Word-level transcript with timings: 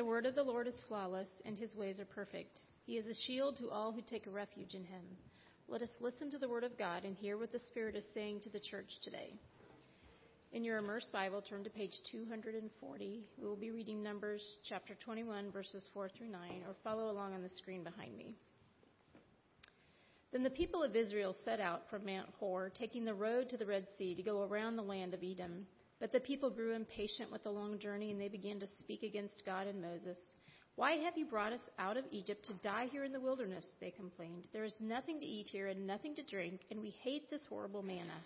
The 0.00 0.06
word 0.06 0.24
of 0.24 0.34
the 0.34 0.42
Lord 0.42 0.66
is 0.66 0.82
flawless, 0.88 1.28
and 1.44 1.58
his 1.58 1.76
ways 1.76 2.00
are 2.00 2.06
perfect. 2.06 2.60
He 2.86 2.96
is 2.96 3.04
a 3.04 3.12
shield 3.26 3.58
to 3.58 3.68
all 3.68 3.92
who 3.92 4.00
take 4.00 4.24
refuge 4.26 4.72
in 4.72 4.82
him. 4.82 5.02
Let 5.68 5.82
us 5.82 5.90
listen 6.00 6.30
to 6.30 6.38
the 6.38 6.48
word 6.48 6.64
of 6.64 6.78
God 6.78 7.04
and 7.04 7.14
hear 7.14 7.36
what 7.36 7.52
the 7.52 7.60
Spirit 7.68 7.94
is 7.94 8.06
saying 8.14 8.40
to 8.40 8.48
the 8.48 8.60
church 8.60 8.88
today. 9.04 9.34
In 10.54 10.64
your 10.64 10.78
Immerse 10.78 11.04
Bible, 11.12 11.42
turn 11.42 11.64
to 11.64 11.68
page 11.68 11.92
240. 12.10 13.24
We 13.36 13.46
will 13.46 13.56
be 13.56 13.72
reading 13.72 14.02
Numbers 14.02 14.40
chapter 14.66 14.94
21, 15.04 15.52
verses 15.52 15.84
4 15.92 16.08
through 16.08 16.30
9, 16.30 16.40
or 16.66 16.76
follow 16.82 17.10
along 17.10 17.34
on 17.34 17.42
the 17.42 17.50
screen 17.50 17.84
behind 17.84 18.16
me. 18.16 18.34
Then 20.32 20.42
the 20.42 20.48
people 20.48 20.82
of 20.82 20.96
Israel 20.96 21.36
set 21.44 21.60
out 21.60 21.90
from 21.90 22.06
Mount 22.06 22.30
Hor, 22.38 22.70
taking 22.70 23.04
the 23.04 23.12
road 23.12 23.50
to 23.50 23.58
the 23.58 23.66
Red 23.66 23.86
Sea 23.98 24.14
to 24.14 24.22
go 24.22 24.44
around 24.44 24.76
the 24.76 24.82
land 24.82 25.12
of 25.12 25.20
Edom. 25.22 25.66
But 26.00 26.12
the 26.12 26.20
people 26.20 26.48
grew 26.48 26.74
impatient 26.74 27.30
with 27.30 27.44
the 27.44 27.50
long 27.50 27.78
journey, 27.78 28.10
and 28.10 28.20
they 28.20 28.28
began 28.28 28.58
to 28.60 28.66
speak 28.78 29.02
against 29.02 29.44
God 29.44 29.66
and 29.66 29.82
Moses. 29.82 30.16
Why 30.76 30.92
have 30.92 31.18
you 31.18 31.26
brought 31.26 31.52
us 31.52 31.60
out 31.78 31.98
of 31.98 32.04
Egypt 32.10 32.46
to 32.46 32.54
die 32.62 32.88
here 32.90 33.04
in 33.04 33.12
the 33.12 33.20
wilderness? 33.20 33.66
They 33.80 33.90
complained. 33.90 34.46
There 34.52 34.64
is 34.64 34.74
nothing 34.80 35.20
to 35.20 35.26
eat 35.26 35.46
here 35.46 35.68
and 35.68 35.86
nothing 35.86 36.14
to 36.16 36.22
drink, 36.22 36.62
and 36.70 36.80
we 36.80 36.94
hate 37.02 37.30
this 37.30 37.42
horrible 37.50 37.82
manna. 37.82 38.16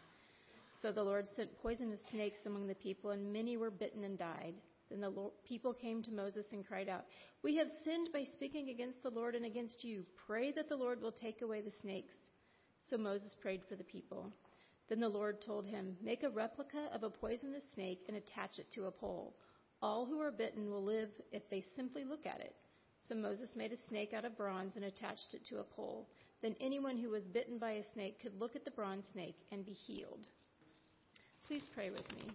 So 0.81 0.93
the 0.93 1.03
Lord 1.03 1.27
sent 1.35 1.61
poisonous 1.63 1.99
snakes 2.13 2.47
among 2.47 2.69
the 2.69 2.77
people, 2.77 3.11
and 3.11 3.33
many 3.33 3.57
were 3.57 3.71
bitten 3.71 4.05
and 4.05 4.17
died. 4.17 4.55
Then 4.91 5.01
the 5.01 5.09
Lord, 5.09 5.33
people 5.49 5.73
came 5.73 6.03
to 6.05 6.13
Moses 6.13 6.47
and 6.53 6.65
cried 6.65 6.89
out, 6.89 7.07
We 7.43 7.57
have 7.57 7.69
sinned 7.85 8.11
by 8.13 8.25
speaking 8.35 8.69
against 8.69 9.03
the 9.03 9.11
Lord 9.11 9.35
and 9.35 9.47
against 9.47 9.83
you. 9.83 10.05
Pray 10.27 10.53
that 10.53 10.69
the 10.69 10.77
Lord 10.77 11.03
will 11.03 11.11
take 11.11 11.43
away 11.43 11.63
the 11.63 11.73
snakes. 11.81 12.15
So 12.89 12.97
Moses 12.97 13.35
prayed 13.41 13.63
for 13.69 13.77
the 13.77 13.85
people. 13.85 14.31
Then 14.89 15.01
the 15.01 15.09
Lord 15.09 15.41
told 15.41 15.67
him, 15.67 15.97
Make 16.03 16.23
a 16.23 16.31
replica 16.31 16.89
of 16.93 17.03
a 17.03 17.11
poisonous 17.11 17.65
snake 17.75 18.05
and 18.09 18.17
attach 18.17 18.59
it 18.59 18.71
to 18.73 18.85
a 18.85 18.91
pole. 18.91 19.35
All 19.81 20.07
who 20.07 20.21
are 20.21 20.31
bitten 20.31 20.71
will 20.71 20.85
live 20.85 21.11
if 21.33 21.43
they 21.51 21.65
simply 21.77 22.05
look 22.05 22.27
at 22.27 22.41
it. 22.41 22.55
So 23.09 23.15
Moses 23.15 23.51
made 23.55 23.73
a 23.73 23.89
snake 23.89 24.15
out 24.15 24.25
of 24.25 24.37
bronze 24.37 24.77
and 24.77 24.85
attached 24.85 25.35
it 25.35 25.45
to 25.49 25.59
a 25.59 25.65
pole. 25.65 26.09
Then 26.43 26.55
anyone 26.61 26.97
who 26.97 27.11
was 27.11 27.25
bitten 27.25 27.59
by 27.59 27.73
a 27.73 27.93
snake 27.93 28.21
could 28.21 28.39
look 28.39 28.57
at 28.57 28.65
the 28.65 28.71
bronze 28.71 29.07
snake 29.13 29.37
and 29.53 29.65
be 29.65 29.73
healed. 29.73 30.27
Please 31.47 31.65
pray 31.75 31.91
with 31.91 32.11
me. 32.17 32.33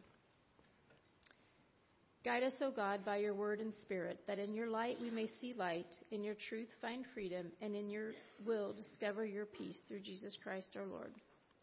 Guide 2.23 2.43
us, 2.43 2.53
O 2.61 2.69
God, 2.69 3.05
by 3.05 3.17
your 3.17 3.33
word 3.33 3.59
and 3.61 3.73
spirit, 3.81 4.19
that 4.27 4.39
in 4.39 4.53
your 4.53 4.67
light 4.67 4.97
we 5.01 5.09
may 5.09 5.29
see 5.39 5.53
light, 5.53 5.87
in 6.11 6.23
your 6.23 6.35
truth 6.49 6.67
find 6.81 7.05
freedom, 7.13 7.47
and 7.61 7.75
in 7.75 7.89
your 7.89 8.11
will 8.45 8.73
discover 8.73 9.25
your 9.25 9.45
peace 9.45 9.79
through 9.87 10.01
Jesus 10.01 10.37
Christ 10.43 10.75
our 10.75 10.85
Lord. 10.85 11.13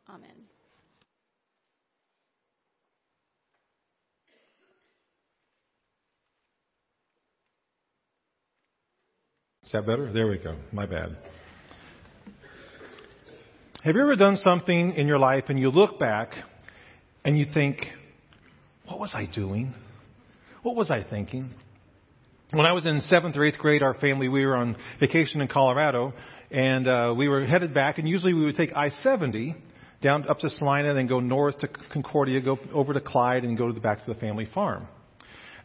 Amen. 0.08 0.55
Is 9.66 9.72
that 9.72 9.84
better? 9.84 10.12
There 10.12 10.28
we 10.28 10.38
go. 10.38 10.54
My 10.70 10.86
bad. 10.86 11.16
Have 13.82 13.96
you 13.96 14.00
ever 14.00 14.14
done 14.14 14.36
something 14.36 14.92
in 14.92 15.08
your 15.08 15.18
life 15.18 15.46
and 15.48 15.58
you 15.58 15.70
look 15.70 15.98
back 15.98 16.30
and 17.24 17.36
you 17.36 17.46
think, 17.52 17.84
what 18.86 19.00
was 19.00 19.10
I 19.12 19.26
doing? 19.26 19.74
What 20.62 20.76
was 20.76 20.92
I 20.92 21.02
thinking? 21.02 21.50
When 22.52 22.64
I 22.64 22.74
was 22.74 22.86
in 22.86 23.00
seventh 23.00 23.36
or 23.36 23.44
eighth 23.44 23.58
grade, 23.58 23.82
our 23.82 23.94
family, 23.94 24.28
we 24.28 24.46
were 24.46 24.54
on 24.54 24.76
vacation 25.00 25.40
in 25.40 25.48
Colorado 25.48 26.14
and 26.52 26.86
uh, 26.86 27.12
we 27.16 27.26
were 27.26 27.44
headed 27.44 27.74
back 27.74 27.98
and 27.98 28.08
usually 28.08 28.34
we 28.34 28.44
would 28.44 28.54
take 28.54 28.72
I-70 28.72 29.56
down 30.00 30.28
up 30.28 30.38
to 30.40 30.50
Salina, 30.50 30.90
and 30.90 30.98
then 30.98 31.08
go 31.08 31.18
north 31.18 31.58
to 31.58 31.68
Concordia, 31.92 32.40
go 32.40 32.56
over 32.72 32.92
to 32.92 33.00
Clyde 33.00 33.42
and 33.42 33.58
go 33.58 33.66
to 33.66 33.72
the, 33.72 33.80
back 33.80 33.98
to 34.04 34.14
the 34.14 34.20
family 34.20 34.46
farm. 34.54 34.86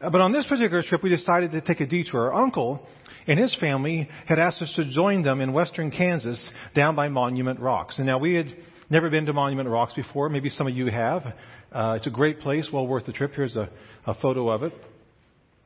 But 0.02 0.20
on 0.20 0.32
this 0.32 0.48
particular 0.48 0.82
trip, 0.82 1.04
we 1.04 1.12
decided 1.12 1.52
to 1.52 1.62
take 1.62 1.80
a 1.80 1.86
detour. 1.86 2.32
Our 2.32 2.44
uncle 2.44 2.88
and 3.28 3.38
his 3.38 3.56
family 3.60 4.10
had 4.26 4.40
asked 4.40 4.62
us 4.62 4.74
to 4.76 4.90
join 4.90 5.22
them 5.22 5.42
in 5.42 5.54
western 5.54 5.92
Kansas 5.92 6.44
down 6.74 6.96
by 6.96 7.08
Monument 7.08 7.60
Rocks. 7.60 8.00
And 8.00 8.08
now 8.08 8.18
we 8.18 8.34
had 8.34 8.48
never 8.90 9.12
been 9.12 9.28
to 9.28 9.34
Monument 9.34 9.70
Rocks 9.70 9.94
before. 9.94 10.28
Maybe 10.30 10.50
some 10.50 10.66
of 10.66 10.76
you 10.76 10.88
have. 10.88 11.24
Uh, 11.72 11.94
it's 11.98 12.08
a 12.08 12.12
great 12.12 12.40
place, 12.40 12.68
well 12.74 12.88
worth 12.88 13.06
the 13.06 13.14
trip. 13.14 13.34
Here's 13.36 13.56
a, 13.56 13.70
a 14.08 14.16
photo 14.16 14.50
of 14.50 14.64
it. 14.64 14.74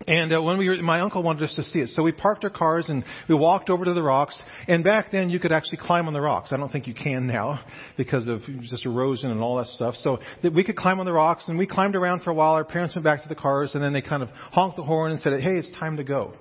And 0.07 0.33
uh, 0.33 0.41
when 0.41 0.57
we 0.57 0.69
were, 0.69 0.75
my 0.83 1.00
uncle 1.00 1.23
wanted 1.23 1.44
us 1.44 1.56
to 1.56 1.63
see 1.63 1.79
it, 1.79 1.89
so 1.89 2.03
we 2.03 2.11
parked 2.11 2.44
our 2.44 2.50
cars 2.50 2.89
and 2.89 3.03
we 3.29 3.35
walked 3.35 3.69
over 3.69 3.85
to 3.85 3.94
the 3.94 4.01
rocks. 4.03 4.39
And 4.67 4.83
back 4.83 5.11
then, 5.11 5.29
you 5.29 5.39
could 5.39 5.53
actually 5.53 5.78
climb 5.78 6.07
on 6.07 6.13
the 6.13 6.22
rocks. 6.22 6.51
I 6.51 6.57
don't 6.57 6.69
think 6.69 6.85
you 6.85 6.94
can 6.94 7.28
now 7.28 7.63
because 7.97 8.28
of 8.28 8.41
just 8.61 8.85
erosion 8.85 9.31
and 9.31 9.41
all 9.41 9.57
that 9.57 9.67
stuff. 9.67 9.95
So 9.95 10.19
that 10.44 10.53
we 10.53 10.63
could 10.63 10.75
climb 10.75 11.00
on 11.00 11.05
the 11.05 11.13
rocks, 11.13 11.45
and 11.47 11.57
we 11.57 11.66
climbed 11.66 11.95
around 11.95 12.23
for 12.23 12.29
a 12.29 12.34
while. 12.34 12.53
Our 12.53 12.66
parents 12.66 12.95
went 12.95 13.05
back 13.05 13.23
to 13.23 13.29
the 13.29 13.35
cars, 13.35 13.73
and 13.73 13.84
then 13.84 13.94
they 13.94 14.01
kind 14.01 14.22
of 14.22 14.29
honked 14.29 14.75
the 14.75 14.84
horn 14.84 15.11
and 15.11 15.22
said, 15.22 15.39
"Hey, 15.41 15.57
it's 15.57 15.72
time 15.79 15.97
to 15.97 16.03
go." 16.03 16.34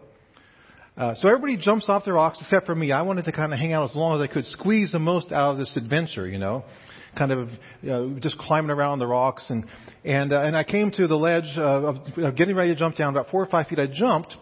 Uh, 0.97 1.14
so 1.16 1.28
everybody 1.28 1.56
jumps 1.56 1.88
off 1.88 2.04
the 2.04 2.12
rocks 2.12 2.38
except 2.41 2.66
for 2.66 2.75
me. 2.75 2.93
I 2.93 3.03
wanted 3.03 3.25
to 3.25 3.32
kind 3.32 3.53
of 3.53 3.59
hang 3.59 3.72
out 3.72 3.91
as 3.91 3.97
long 3.97 4.20
as 4.20 4.28
I 4.28 4.32
could, 4.32 4.47
squeeze 4.47 4.93
the 4.93 5.00
most 5.00 5.32
out 5.32 5.53
of 5.53 5.59
this 5.59 5.76
adventure, 5.76 6.28
you 6.28 6.38
know, 6.38 6.64
kind 7.16 7.32
of 7.32 7.48
you 7.82 7.91
know, 7.91 8.19
just 8.20 8.38
climbing 8.38 8.70
around 8.70 8.98
the 8.98 9.06
rocks. 9.06 9.44
And 9.48 9.66
and 10.04 10.32
uh, 10.32 10.42
and 10.42 10.56
I 10.56 10.64
came 10.64 10.91
to 10.92 11.06
the 11.06 11.16
ledge 11.16 11.56
of, 11.56 11.97
of 12.16 12.36
getting 12.36 12.56
ready 12.56 12.72
to 12.72 12.78
jump 12.78 12.97
down 12.97 13.14
about 13.14 13.30
four 13.30 13.42
or 13.42 13.47
five 13.47 13.69
feet. 13.69 13.78
I 13.78 13.86
jumped, 13.86 14.34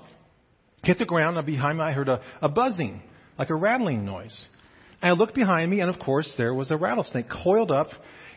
hit 0.82 0.98
the 0.98 1.04
ground, 1.04 1.36
and 1.36 1.46
behind 1.46 1.78
me 1.78 1.84
I 1.84 1.92
heard 1.92 2.08
a, 2.08 2.20
a 2.40 2.48
buzzing, 2.48 3.02
like 3.38 3.50
a 3.50 3.54
rattling 3.54 4.04
noise. 4.04 4.38
I 5.02 5.12
looked 5.12 5.34
behind 5.34 5.70
me, 5.70 5.80
and 5.80 5.90
of 5.90 5.98
course 5.98 6.30
there 6.36 6.54
was 6.54 6.70
a 6.70 6.76
rattlesnake 6.76 7.26
coiled 7.28 7.72
up 7.72 7.88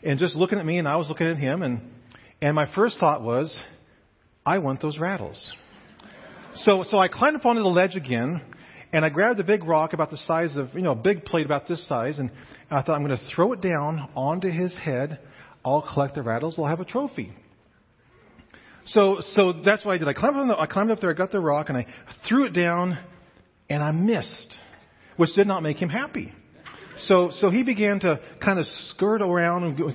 and 0.03 0.19
just 0.19 0.35
looking 0.35 0.59
at 0.59 0.65
me, 0.65 0.77
and 0.77 0.87
I 0.87 0.95
was 0.95 1.09
looking 1.09 1.27
at 1.27 1.37
him, 1.37 1.61
and 1.61 1.81
and 2.41 2.55
my 2.55 2.65
first 2.75 2.99
thought 2.99 3.21
was, 3.21 3.55
I 4.45 4.59
want 4.59 4.81
those 4.81 4.99
rattles. 4.99 5.51
So, 6.53 6.83
so 6.83 6.97
I 6.97 7.07
climbed 7.07 7.35
up 7.35 7.45
onto 7.45 7.61
the 7.61 7.67
ledge 7.67 7.95
again, 7.95 8.41
and 8.95 9.03
I 9.03 9.09
grabbed 9.09 9.41
a 9.41 9.43
big 9.43 9.65
rock 9.65 9.91
about 9.91 10.09
the 10.09 10.15
size 10.19 10.55
of, 10.55 10.69
you 10.73 10.81
know, 10.81 10.91
a 10.91 10.95
big 10.95 11.25
plate 11.25 11.45
about 11.45 11.67
this 11.67 11.85
size, 11.85 12.17
and 12.17 12.31
I 12.71 12.81
thought 12.81 12.93
I'm 12.93 13.05
going 13.05 13.17
to 13.17 13.35
throw 13.35 13.51
it 13.51 13.59
down 13.59 14.09
onto 14.15 14.47
his 14.47 14.73
head. 14.77 15.19
I'll 15.65 15.85
collect 15.93 16.15
the 16.15 16.21
rattles. 16.21 16.55
I'll 16.57 16.65
have 16.65 16.79
a 16.79 16.85
trophy. 16.85 17.33
So, 18.85 19.17
so 19.35 19.51
that's 19.51 19.83
what 19.83 19.95
I 19.95 19.97
did. 19.97 20.07
I 20.07 20.13
climbed, 20.13 20.37
up 20.37 20.47
the, 20.47 20.57
I 20.57 20.65
climbed 20.65 20.91
up 20.91 21.01
there, 21.01 21.09
I 21.09 21.13
got 21.13 21.33
the 21.33 21.41
rock, 21.41 21.67
and 21.67 21.77
I 21.77 21.87
threw 22.29 22.45
it 22.45 22.53
down, 22.53 22.97
and 23.69 23.83
I 23.83 23.91
missed, 23.91 24.55
which 25.17 25.33
did 25.35 25.45
not 25.45 25.61
make 25.61 25.75
him 25.75 25.89
happy. 25.89 26.31
So, 26.99 27.31
so 27.33 27.49
he 27.49 27.63
began 27.63 27.99
to 27.99 28.21
kind 28.41 28.59
of 28.59 28.65
skirt 28.91 29.21
around 29.21 29.63
and 29.65 29.77
go, 29.77 29.91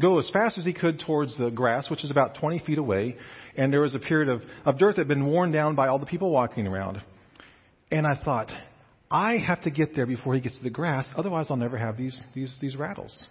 go, 0.00 0.18
as 0.20 0.30
fast 0.30 0.56
as 0.56 0.64
he 0.64 0.72
could 0.72 1.00
towards 1.00 1.36
the 1.36 1.50
grass, 1.50 1.90
which 1.90 2.04
is 2.04 2.12
about 2.12 2.38
20 2.38 2.60
feet 2.60 2.78
away. 2.78 3.16
And 3.56 3.72
there 3.72 3.80
was 3.80 3.96
a 3.96 3.98
period 3.98 4.28
of, 4.28 4.42
of 4.64 4.78
dirt 4.78 4.94
that 4.94 5.00
had 5.00 5.08
been 5.08 5.26
worn 5.26 5.50
down 5.50 5.74
by 5.74 5.88
all 5.88 5.98
the 5.98 6.06
people 6.06 6.30
walking 6.30 6.68
around. 6.68 7.02
And 7.90 8.06
I 8.06 8.16
thought, 8.22 8.50
I 9.10 9.36
have 9.38 9.62
to 9.62 9.70
get 9.70 9.94
there 9.94 10.06
before 10.06 10.34
he 10.34 10.40
gets 10.40 10.56
to 10.58 10.64
the 10.64 10.70
grass, 10.70 11.06
otherwise 11.16 11.46
I'll 11.50 11.56
never 11.56 11.78
have 11.78 11.96
these, 11.96 12.20
these, 12.34 12.56
these 12.60 12.76
rattles. 12.76 13.22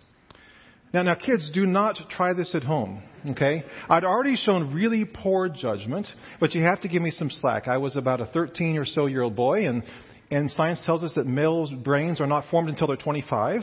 Now, 0.94 1.02
now, 1.02 1.16
kids, 1.16 1.52
do 1.54 1.66
not 1.66 1.98
try 2.10 2.34
this 2.34 2.56
at 2.56 2.64
home, 2.64 3.04
okay? 3.32 3.66
I'd 3.90 4.06
already 4.06 4.38
shown 4.38 4.74
really 4.74 5.04
poor 5.04 5.50
judgment, 5.50 6.08
but 6.40 6.54
you 6.54 6.62
have 6.62 6.80
to 6.82 6.88
give 6.88 7.02
me 7.02 7.12
some 7.12 7.30
slack. 7.30 7.68
I 7.68 7.78
was 7.78 7.98
about 7.98 8.22
a 8.22 8.28
13 8.28 8.78
or 8.78 8.86
so 8.86 9.08
year 9.08 9.24
old 9.24 9.36
boy, 9.36 9.68
and 9.68 9.84
and 10.32 10.50
science 10.52 10.82
tells 10.86 11.04
us 11.04 11.14
that 11.16 11.28
males' 11.28 11.72
brains 11.72 12.20
are 12.20 12.28
not 12.28 12.46
formed 12.50 12.70
until 12.70 12.88
they're 12.88 12.96
25. 12.96 13.62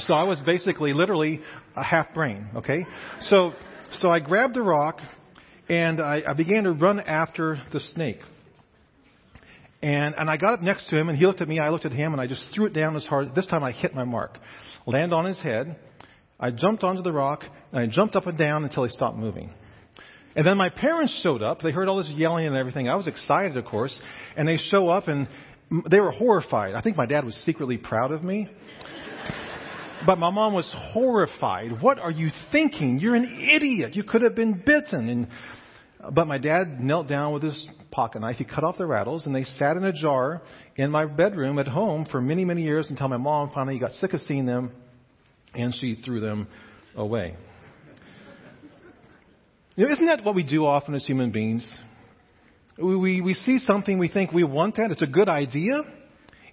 So 0.00 0.14
I 0.14 0.24
was 0.24 0.40
basically, 0.44 0.92
literally, 0.92 1.40
a 1.76 1.84
half 1.84 2.14
brain. 2.14 2.48
Okay, 2.56 2.86
so 3.20 3.52
so 4.00 4.08
I 4.08 4.20
grabbed 4.20 4.54
the 4.54 4.62
rock 4.62 5.00
and 5.68 6.00
I, 6.00 6.22
I 6.26 6.32
began 6.32 6.64
to 6.64 6.72
run 6.72 6.98
after 6.98 7.60
the 7.72 7.80
snake. 7.80 8.18
And 9.82 10.14
and 10.16 10.30
I 10.30 10.36
got 10.36 10.54
up 10.54 10.62
next 10.62 10.88
to 10.90 10.96
him 10.96 11.08
and 11.08 11.18
he 11.18 11.26
looked 11.26 11.40
at 11.40 11.48
me. 11.48 11.58
I 11.58 11.70
looked 11.70 11.84
at 11.84 11.92
him 11.92 12.12
and 12.12 12.20
I 12.20 12.26
just 12.26 12.44
threw 12.54 12.66
it 12.66 12.72
down 12.72 12.94
as 12.96 13.04
hard. 13.04 13.34
This 13.34 13.46
time 13.46 13.64
I 13.64 13.72
hit 13.72 13.94
my 13.94 14.04
mark, 14.04 14.38
land 14.86 15.12
on 15.12 15.24
his 15.24 15.38
head. 15.40 15.76
I 16.38 16.50
jumped 16.50 16.84
onto 16.84 17.02
the 17.02 17.12
rock 17.12 17.44
and 17.72 17.80
I 17.80 17.86
jumped 17.86 18.16
up 18.16 18.26
and 18.26 18.38
down 18.38 18.64
until 18.64 18.84
he 18.84 18.90
stopped 18.90 19.16
moving. 19.16 19.50
And 20.34 20.46
then 20.46 20.56
my 20.56 20.70
parents 20.70 21.20
showed 21.22 21.42
up. 21.42 21.60
They 21.60 21.72
heard 21.72 21.88
all 21.88 21.98
this 21.98 22.10
yelling 22.16 22.46
and 22.46 22.56
everything. 22.56 22.88
I 22.88 22.94
was 22.96 23.06
excited, 23.06 23.56
of 23.56 23.64
course. 23.66 23.96
And 24.36 24.48
they 24.48 24.56
show 24.56 24.88
up 24.88 25.08
and 25.08 25.28
they 25.90 26.00
were 26.00 26.10
horrified. 26.10 26.74
I 26.74 26.80
think 26.80 26.96
my 26.96 27.06
dad 27.06 27.24
was 27.24 27.34
secretly 27.44 27.76
proud 27.76 28.12
of 28.12 28.22
me. 28.22 28.48
But 30.04 30.18
my 30.18 30.30
mom 30.30 30.52
was 30.52 30.72
horrified. 30.92 31.80
What 31.80 31.98
are 31.98 32.10
you 32.10 32.30
thinking? 32.50 32.98
You're 32.98 33.14
an 33.14 33.50
idiot. 33.54 33.94
You 33.94 34.02
could 34.02 34.22
have 34.22 34.34
been 34.34 34.62
bitten. 34.64 35.08
And, 35.08 35.28
but 36.10 36.26
my 36.26 36.38
dad 36.38 36.80
knelt 36.80 37.08
down 37.08 37.32
with 37.32 37.42
his 37.42 37.68
pocket 37.90 38.20
knife. 38.20 38.36
He 38.36 38.44
cut 38.44 38.64
off 38.64 38.78
the 38.78 38.86
rattles 38.86 39.26
and 39.26 39.34
they 39.34 39.44
sat 39.44 39.76
in 39.76 39.84
a 39.84 39.92
jar 39.92 40.42
in 40.76 40.90
my 40.90 41.06
bedroom 41.06 41.58
at 41.58 41.68
home 41.68 42.06
for 42.10 42.20
many, 42.20 42.44
many 42.44 42.62
years 42.62 42.90
until 42.90 43.08
my 43.08 43.16
mom 43.16 43.50
finally 43.54 43.78
got 43.78 43.92
sick 43.92 44.12
of 44.12 44.20
seeing 44.20 44.46
them 44.46 44.72
and 45.54 45.74
she 45.74 45.96
threw 46.04 46.20
them 46.20 46.48
away. 46.96 47.36
You 49.76 49.86
know, 49.86 49.92
isn't 49.92 50.06
that 50.06 50.24
what 50.24 50.34
we 50.34 50.42
do 50.42 50.66
often 50.66 50.94
as 50.94 51.04
human 51.06 51.30
beings? 51.30 51.66
We, 52.76 53.20
we 53.20 53.34
see 53.34 53.58
something, 53.58 53.98
we 53.98 54.08
think 54.08 54.32
we 54.32 54.44
want 54.44 54.76
that, 54.76 54.90
it's 54.90 55.02
a 55.02 55.06
good 55.06 55.28
idea, 55.28 55.82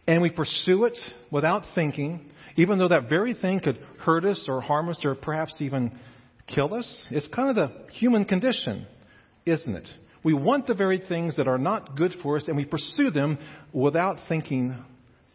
and 0.06 0.22
we 0.22 0.30
pursue 0.30 0.86
it 0.86 0.98
without 1.31 1.63
thinking, 1.75 2.30
even 2.56 2.78
though 2.78 2.90
that 2.90 3.10
very 3.10 3.34
thing 3.34 3.62
could 3.62 3.78
hurt 4.00 4.25
us 4.25 4.46
or 4.48 4.62
harm 4.62 4.90
us 4.90 5.00
or 5.04 5.16
perhaps 5.16 5.56
even 5.60 5.98
kill 6.48 6.74
us. 6.74 7.07
It's 7.12 7.28
kind 7.28 7.50
of 7.50 7.56
the 7.56 7.92
human 7.94 8.25
condition, 8.25 8.86
isn't 9.50 9.75
it? 9.75 9.88
We 10.24 10.34
want 10.34 10.68
the 10.68 10.74
very 10.74 11.00
things 11.00 11.38
that 11.38 11.48
are 11.48 11.57
not 11.57 11.96
good 11.96 12.13
for 12.22 12.38
us, 12.38 12.48
and 12.48 12.57
we 12.57 12.66
pursue 12.66 13.10
them 13.10 13.38
without 13.72 14.18
thinking 14.28 14.75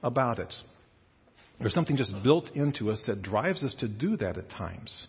about 0.02 0.38
it. 0.38 0.52
There's 1.58 1.72
something 1.72 1.96
just 1.96 2.12
built 2.22 2.50
into 2.54 2.90
us 2.90 3.02
that 3.06 3.22
drives 3.22 3.62
us 3.62 3.74
to 3.80 3.88
do 3.88 4.16
that 4.18 4.36
at 4.36 4.50
times. 4.50 5.06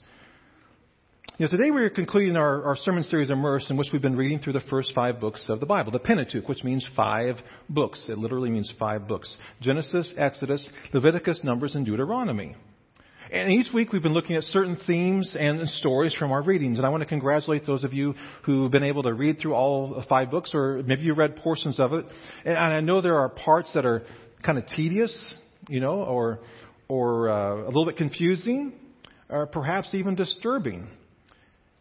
You 1.38 1.46
know, 1.46 1.50
today 1.50 1.69
we're 1.69 1.90
concluding 1.90 2.38
our, 2.38 2.63
our 2.63 2.75
sermon 2.78 3.04
series 3.04 3.30
Immerse, 3.30 3.69
in 3.69 3.75
which 3.75 3.88
we've 3.92 4.02
been 4.02 4.16
reading 4.16 4.40
through 4.40 4.54
the 4.54 4.62
first 4.62 4.94
five 4.96 5.19
books 5.19 5.44
of 5.50 5.60
the 5.60 5.66
Bible, 5.66 5.92
the 5.92 6.00
Pentateuch, 6.00 6.48
which 6.48 6.63
means 6.63 6.88
five 6.96 7.36
books. 7.68 8.06
It 8.07 8.18
literally 8.18 8.50
means 8.50 8.72
five 8.80 9.06
books 9.06 9.36
Genesis, 9.60 10.13
Exodus, 10.18 10.66
Leviticus, 10.94 11.42
Numbers, 11.44 11.75
and 11.75 11.86
Deuteronomy. 11.86 12.56
And 13.31 13.51
each 13.51 13.74
week 13.74 13.92
we've 13.92 14.04
been 14.04 14.13
looking 14.13 14.36
at 14.36 14.44
certain 14.44 14.77
themes 14.86 15.36
and 15.38 15.68
stories 15.69 16.13
from 16.13 16.31
our 16.31 16.44
readings. 16.44 16.77
And 16.77 16.86
I 16.86 16.89
want 16.89 17.01
to 17.01 17.07
congratulate 17.07 17.66
those 17.66 17.83
of 17.83 17.92
you 17.92 18.13
who've 18.44 18.72
been 18.72 18.83
able 18.83 19.04
to 19.04 19.13
read 19.13 19.39
through 19.39 19.54
all 19.56 20.04
five 20.07 20.30
books, 20.30 20.51
or 20.54 20.83
maybe 20.86 21.01
you 21.04 21.16
read 21.16 21.36
portions 21.38 21.80
of 21.80 21.94
it. 21.94 22.06
And 22.44 22.57
I 22.57 22.81
know 22.81 23.01
there 23.01 23.18
are 23.18 23.30
parts 23.30 23.72
that 23.74 23.86
are 23.86 24.04
kind 24.44 24.60
of 24.60 24.68
tedious, 24.68 25.36
you 25.68 25.80
know, 25.80 26.04
or, 26.04 26.39
or 26.88 27.30
uh, 27.30 27.63
a 27.63 27.66
little 27.66 27.86
bit 27.86 27.98
confusing, 27.98 28.74
or 29.28 29.48
perhaps 29.48 29.89
even 29.94 30.13
disturbing. 30.13 30.88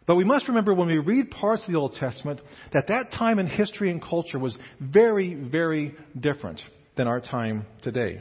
But 0.07 0.17
we 0.17 0.25
must 0.25 0.49
remember 0.49 0.75
when 0.75 0.89
we 0.89 0.99
read 0.99 1.31
parts 1.31 1.63
of 1.67 1.73
the 1.73 1.79
Old 1.79 1.93
Testament 1.93 2.41
that 2.73 2.89
that 2.89 3.13
time 3.13 3.39
in 3.39 3.47
history 3.47 3.91
and 3.91 4.03
culture 4.03 4.39
was 4.39 4.57
very, 4.81 5.35
very 5.35 5.95
different 6.19 6.61
than 6.97 7.07
our 7.07 7.21
time 7.21 7.67
today. 7.83 8.21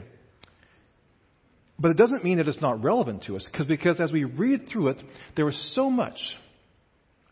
But 1.84 1.90
it 1.90 1.98
doesn't 1.98 2.24
mean 2.24 2.38
that 2.38 2.48
it's 2.48 2.62
not 2.62 2.82
relevant 2.82 3.24
to 3.24 3.36
us, 3.36 3.46
because, 3.52 3.66
because 3.66 4.00
as 4.00 4.10
we 4.10 4.24
read 4.24 4.70
through 4.72 4.88
it, 4.88 4.96
there 5.36 5.46
is 5.50 5.72
so 5.74 5.90
much, 5.90 6.16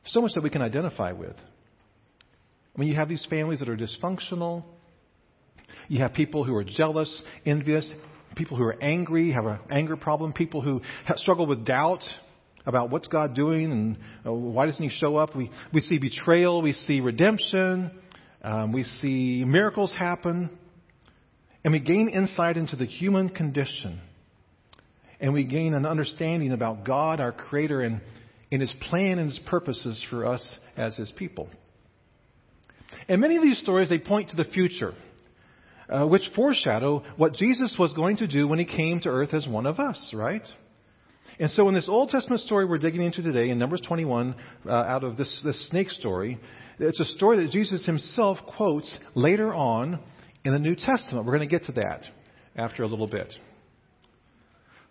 so 0.05 0.21
much 0.21 0.33
that 0.35 0.43
we 0.43 0.51
can 0.51 0.61
identify 0.61 1.13
with. 1.13 1.37
When 2.75 2.87
you 2.87 2.95
have 2.95 3.09
these 3.09 3.27
families 3.31 3.61
that 3.61 3.71
are 3.71 3.79
dysfunctional, 3.79 4.65
you 5.89 6.01
have 6.01 6.13
people 6.13 6.45
who 6.45 6.55
are 6.55 6.65
jealous, 6.65 7.23
envious, 7.47 7.91
people 8.37 8.59
who 8.59 8.65
are 8.65 8.77
angry, 8.83 9.33
have 9.33 9.47
an 9.47 9.59
anger 9.71 9.97
problem, 9.97 10.35
people 10.35 10.61
who 10.61 10.83
struggle 11.17 11.47
with 11.47 11.65
doubt 11.65 12.05
about 12.67 12.91
what's 12.91 13.09
God 13.09 13.35
doing 13.35 13.73
and 13.73 13.97
uh, 14.27 14.35
why 14.35 14.67
doesn't 14.67 14.85
He 14.85 14.91
show 14.91 15.17
up. 15.17 15.35
We, 15.35 15.51
we 15.73 15.81
see 15.81 15.97
betrayal, 15.97 16.61
we 16.61 16.75
see 16.75 17.01
redemption, 17.01 17.91
um, 18.43 18.73
we 18.73 18.85
see 18.85 19.47
miracles 19.47 19.95
happen, 19.99 20.51
and 21.65 21.73
we 21.73 21.81
gain 21.81 22.11
insight 22.11 22.59
into 22.59 22.77
the 22.77 22.85
human 22.85 23.31
condition 23.31 23.99
and 25.23 25.33
we 25.33 25.45
gain 25.45 25.73
an 25.73 25.87
understanding 25.87 26.51
about 26.51 26.85
God, 26.85 27.21
our 27.21 27.31
Creator, 27.31 27.83
and, 27.83 28.01
and 28.51 28.61
His 28.61 28.73
plan 28.91 29.21
and 29.21 29.31
His 29.31 29.39
purposes 29.47 30.05
for 30.11 30.27
us 30.27 30.57
as 30.77 30.97
His 30.97 31.13
people. 31.17 31.49
And 33.09 33.21
many 33.21 33.37
of 33.37 33.43
these 33.43 33.59
stories, 33.61 33.89
they 33.89 34.01
point 34.01 34.31
to 34.31 34.37
the 34.37 34.45
future, 34.45 34.93
uh, 35.89 36.07
which 36.07 36.29
foreshadow 36.35 37.05
what 37.17 37.35
Jesus 37.35 37.77
was 37.79 37.93
going 37.95 38.17
to 38.17 38.27
do 38.27 38.49
when 38.49 38.59
He 38.59 38.65
came 38.65 38.99
to 39.01 39.09
earth 39.09 39.33
as 39.33 39.47
one 39.47 39.65
of 39.65 39.79
us, 39.79 40.13
right? 40.13 40.43
And 41.39 41.51
so 41.53 41.69
in 41.69 41.75
this 41.75 41.89
Old 41.89 42.11
Testament 42.11 42.41
story 42.41 42.67
we're 42.67 42.79
digging 42.79 43.03
into 43.03 43.23
today, 43.23 43.51
in 43.51 43.59
Numbers 43.59 43.81
21, 43.87 44.35
uh, 44.67 44.71
out 44.71 45.05
of 45.05 45.17
this, 45.17 45.41
this 45.45 45.69
snake 45.69 45.91
story, 45.91 46.39
it's 46.81 47.01
a 47.01 47.05
story 47.05 47.45
that 47.45 47.53
Jesus 47.53 47.87
himself 47.87 48.39
quotes 48.57 48.93
later 49.15 49.55
on 49.55 50.01
in 50.45 50.53
the 50.53 50.59
New 50.59 50.75
Testament. 50.75 51.25
We're 51.27 51.37
going 51.37 51.49
to 51.49 51.59
get 51.59 51.67
to 51.67 51.73
that 51.73 52.03
after 52.57 52.83
a 52.83 52.87
little 52.89 53.07
bit. 53.07 53.33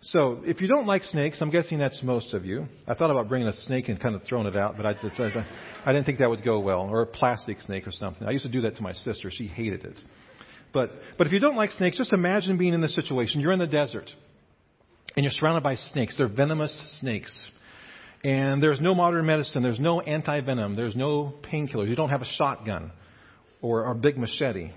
So, 0.06 0.40
if 0.44 0.60
you 0.60 0.66
don't 0.66 0.88
like 0.88 1.04
snakes, 1.04 1.38
I'm 1.40 1.50
guessing 1.50 1.78
that's 1.78 2.02
most 2.02 2.34
of 2.34 2.44
you. 2.44 2.66
I 2.88 2.94
thought 2.94 3.12
about 3.12 3.28
bringing 3.28 3.46
a 3.46 3.52
snake 3.52 3.88
and 3.88 4.00
kind 4.00 4.16
of 4.16 4.24
throwing 4.24 4.48
it 4.48 4.56
out, 4.56 4.76
but 4.76 4.84
I, 4.84 4.94
just, 4.94 5.20
I, 5.20 5.46
I 5.86 5.92
didn't 5.92 6.06
think 6.06 6.18
that 6.18 6.28
would 6.28 6.44
go 6.44 6.58
well. 6.58 6.80
Or 6.80 7.02
a 7.02 7.06
plastic 7.06 7.60
snake 7.60 7.86
or 7.86 7.92
something. 7.92 8.26
I 8.26 8.32
used 8.32 8.44
to 8.44 8.50
do 8.50 8.62
that 8.62 8.74
to 8.76 8.82
my 8.82 8.92
sister. 8.92 9.30
She 9.30 9.46
hated 9.46 9.84
it. 9.84 9.94
But, 10.72 10.90
but 11.18 11.28
if 11.28 11.32
you 11.32 11.38
don't 11.38 11.54
like 11.54 11.70
snakes, 11.70 11.98
just 11.98 12.12
imagine 12.12 12.58
being 12.58 12.74
in 12.74 12.80
this 12.80 12.96
situation. 12.96 13.40
You're 13.40 13.52
in 13.52 13.60
the 13.60 13.66
desert, 13.68 14.10
and 15.14 15.22
you're 15.22 15.32
surrounded 15.32 15.62
by 15.62 15.76
snakes. 15.92 16.16
They're 16.16 16.26
venomous 16.26 16.76
snakes. 16.98 17.32
And 18.24 18.60
there's 18.60 18.80
no 18.80 18.96
modern 18.96 19.24
medicine. 19.24 19.62
There's 19.62 19.78
no 19.78 20.00
anti-venom. 20.00 20.74
There's 20.74 20.96
no 20.96 21.34
painkillers. 21.44 21.88
You 21.88 21.94
don't 21.94 22.10
have 22.10 22.22
a 22.22 22.28
shotgun 22.38 22.90
or, 23.60 23.88
a 23.88 23.94
big 23.94 24.18
machete. 24.18 24.72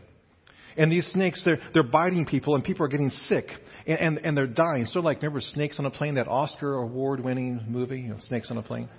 And 0.77 0.91
these 0.91 1.07
snakes, 1.13 1.41
they're, 1.43 1.59
they're 1.73 1.81
biting 1.81 2.27
people, 2.27 2.53
and 2.53 2.63
people 2.63 2.85
are 2.85 2.89
getting 2.89 3.09
sick 3.27 3.47
and, 3.87 3.99
and, 3.99 4.17
and 4.19 4.37
they're 4.37 4.47
dying. 4.47 4.85
Sort 4.85 4.97
of 4.97 5.05
like, 5.05 5.21
remember 5.21 5.41
Snakes 5.41 5.79
on 5.79 5.85
a 5.85 5.91
Plane, 5.91 6.15
that 6.15 6.27
Oscar 6.27 6.75
award 6.75 7.19
winning 7.19 7.61
movie, 7.67 8.01
you 8.01 8.09
know, 8.09 8.17
Snakes 8.19 8.51
on 8.51 8.57
a 8.57 8.63
Plane? 8.63 8.89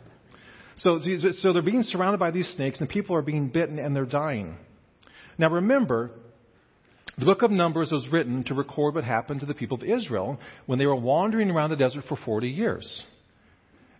So, 0.77 1.01
so 1.41 1.53
they're 1.53 1.63
being 1.63 1.85
surrounded 1.85 2.19
by 2.19 2.31
these 2.31 2.49
snakes, 2.57 2.81
and 2.81 2.89
people 2.89 3.17
are 3.17 3.23
being 3.23 3.49
bitten 3.49 3.79
and 3.79 3.97
they're 3.97 4.05
dying. 4.05 4.57
Now, 5.39 5.51
remember, 5.51 6.11
the 7.19 7.25
book 7.25 7.43
of 7.43 7.51
Numbers 7.51 7.91
was 7.91 8.07
written 8.13 8.45
to 8.45 8.55
record 8.55 8.95
what 8.95 9.05
happened 9.05 9.41
to 9.41 9.47
the 9.47 9.55
people 9.55 9.79
of 9.79 9.85
Israel 9.85 10.39
when 10.67 10.79
they 10.79 10.87
were 10.87 10.97
wandering 10.97 11.51
around 11.51 11.71
the 11.71 11.77
desert 11.77 12.05
for 12.09 12.17
40 12.17 12.49
years 12.49 13.03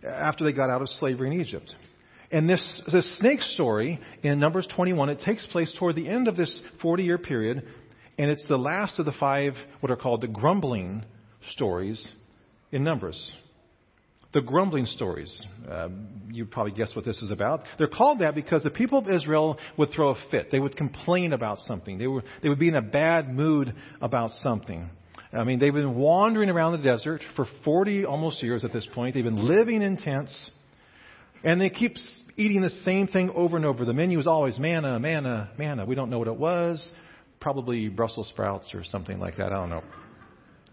after 0.07 0.43
they 0.43 0.53
got 0.53 0.69
out 0.69 0.81
of 0.81 0.89
slavery 0.89 1.33
in 1.33 1.41
Egypt. 1.41 1.73
And 2.31 2.47
this, 2.47 2.81
this 2.91 3.17
snake 3.19 3.41
story 3.41 3.99
in 4.21 4.39
Numbers 4.39 4.67
21, 4.75 5.09
it 5.09 5.21
takes 5.21 5.45
place 5.47 5.73
toward 5.79 5.95
the 5.95 6.07
end 6.07 6.27
of 6.27 6.35
this 6.35 6.61
40 6.81 7.03
year 7.03 7.17
period 7.17 7.63
and 8.17 8.31
it's 8.31 8.47
the 8.47 8.57
last 8.57 8.99
of 8.99 9.05
the 9.05 9.13
five, 9.19 9.53
what 9.79 9.91
are 9.91 9.95
called 9.95 10.21
the 10.21 10.27
grumbling 10.27 11.05
stories 11.51 12.05
in 12.71 12.83
Numbers. 12.83 13.33
The 14.33 14.41
grumbling 14.41 14.85
stories. 14.85 15.41
Uh, 15.69 15.89
you 16.31 16.45
probably 16.45 16.73
guess 16.73 16.95
what 16.95 17.05
this 17.05 17.21
is 17.21 17.31
about. 17.31 17.63
They're 17.77 17.87
called 17.87 18.19
that 18.19 18.35
because 18.35 18.63
the 18.63 18.69
people 18.69 18.99
of 18.99 19.09
Israel 19.09 19.57
would 19.77 19.91
throw 19.91 20.09
a 20.09 20.15
fit. 20.31 20.51
They 20.51 20.59
would 20.59 20.75
complain 20.75 21.31
about 21.31 21.59
something. 21.59 21.97
They, 21.97 22.07
were, 22.07 22.23
they 22.41 22.49
would 22.49 22.59
be 22.59 22.67
in 22.67 22.75
a 22.75 22.81
bad 22.81 23.33
mood 23.33 23.73
about 24.01 24.31
something. 24.31 24.89
I 25.31 25.43
mean, 25.43 25.59
they've 25.59 25.73
been 25.73 25.95
wandering 25.95 26.49
around 26.49 26.73
the 26.73 26.83
desert 26.83 27.21
for 27.35 27.45
40 27.63 28.05
almost 28.05 28.41
years 28.43 28.65
at 28.65 28.73
this 28.73 28.87
point. 28.93 29.13
They've 29.13 29.23
been 29.23 29.47
living 29.47 29.81
in 29.81 29.97
tents. 29.97 30.49
And 31.43 31.61
they 31.61 31.69
keep 31.69 31.95
eating 32.35 32.61
the 32.61 32.69
same 32.83 33.07
thing 33.07 33.29
over 33.35 33.57
and 33.57 33.65
over. 33.65 33.85
The 33.85 33.93
menu 33.93 34.19
is 34.19 34.27
always 34.27 34.57
manna, 34.57 34.99
manna, 34.99 35.51
manna. 35.57 35.85
We 35.85 35.95
don't 35.95 36.09
know 36.09 36.19
what 36.19 36.27
it 36.27 36.37
was 36.37 36.91
probably 37.39 37.89
Brussels 37.89 38.27
sprouts 38.29 38.71
or 38.73 38.83
something 38.83 39.19
like 39.19 39.37
that. 39.37 39.47
I 39.47 39.55
don't 39.55 39.69
know. 39.69 39.83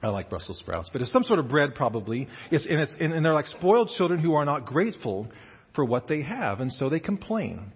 I 0.03 0.09
like 0.09 0.29
Brussels 0.29 0.59
sprouts, 0.59 0.91
but 0.93 1.01
it's 1.01 1.13
some 1.13 1.25
sort 1.25 1.39
of 1.39 1.49
bread 1.49 1.75
probably. 1.75 2.29
It's, 2.51 2.67
and, 2.67 2.81
it's, 2.81 2.95
and 3.01 3.25
they're 3.25 3.33
like 3.33 3.47
spoiled 3.47 3.91
children 3.97 4.21
who 4.21 4.35
are 4.35 4.45
not 4.45 4.67
grateful 4.67 5.29
for 5.75 5.85
what 5.85 6.09
they 6.09 6.23
have, 6.23 6.61
and 6.61 6.71
so 6.71 6.89
they 6.89 7.01
complain. 7.01 7.73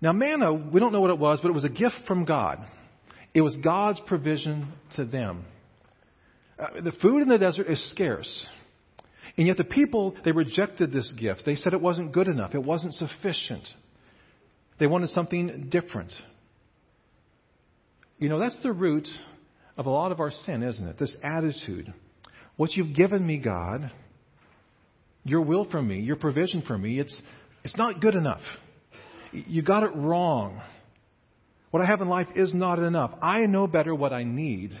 Now, 0.00 0.12
manna, 0.12 0.52
we 0.52 0.80
don't 0.80 0.92
know 0.92 1.00
what 1.00 1.10
it 1.10 1.18
was, 1.18 1.40
but 1.42 1.48
it 1.48 1.54
was 1.54 1.64
a 1.64 1.70
gift 1.70 1.96
from 2.06 2.24
God. 2.24 2.58
It 3.34 3.42
was 3.42 3.54
God's 3.56 4.00
provision 4.06 4.72
to 4.96 5.04
them. 5.04 5.44
Uh, 6.58 6.80
the 6.82 6.92
food 7.02 7.22
in 7.22 7.28
the 7.28 7.38
desert 7.38 7.68
is 7.68 7.90
scarce. 7.90 8.46
And 9.36 9.46
yet 9.46 9.56
the 9.56 9.64
people, 9.64 10.16
they 10.24 10.32
rejected 10.32 10.92
this 10.92 11.12
gift. 11.18 11.42
They 11.46 11.54
said 11.54 11.72
it 11.72 11.80
wasn't 11.80 12.12
good 12.12 12.28
enough. 12.28 12.54
It 12.54 12.62
wasn't 12.62 12.94
sufficient. 12.94 13.62
They 14.78 14.86
wanted 14.86 15.10
something 15.10 15.68
different. 15.70 16.12
You 18.20 18.28
know, 18.28 18.38
that's 18.38 18.62
the 18.62 18.72
root 18.72 19.08
of 19.78 19.86
a 19.86 19.90
lot 19.90 20.12
of 20.12 20.20
our 20.20 20.30
sin, 20.30 20.62
isn't 20.62 20.86
it? 20.86 20.98
This 20.98 21.16
attitude. 21.24 21.92
What 22.56 22.72
you've 22.72 22.94
given 22.94 23.26
me, 23.26 23.38
God, 23.38 23.90
your 25.24 25.40
will 25.40 25.68
for 25.70 25.80
me, 25.80 26.00
your 26.00 26.16
provision 26.16 26.62
for 26.66 26.76
me, 26.76 27.00
it's, 27.00 27.22
it's 27.64 27.76
not 27.78 28.02
good 28.02 28.14
enough. 28.14 28.42
You 29.32 29.62
got 29.62 29.84
it 29.84 29.94
wrong. 29.94 30.60
What 31.70 31.82
I 31.82 31.86
have 31.86 32.02
in 32.02 32.08
life 32.08 32.26
is 32.36 32.52
not 32.52 32.78
enough. 32.78 33.12
I 33.22 33.46
know 33.46 33.66
better 33.66 33.94
what 33.94 34.12
I 34.12 34.24
need. 34.24 34.78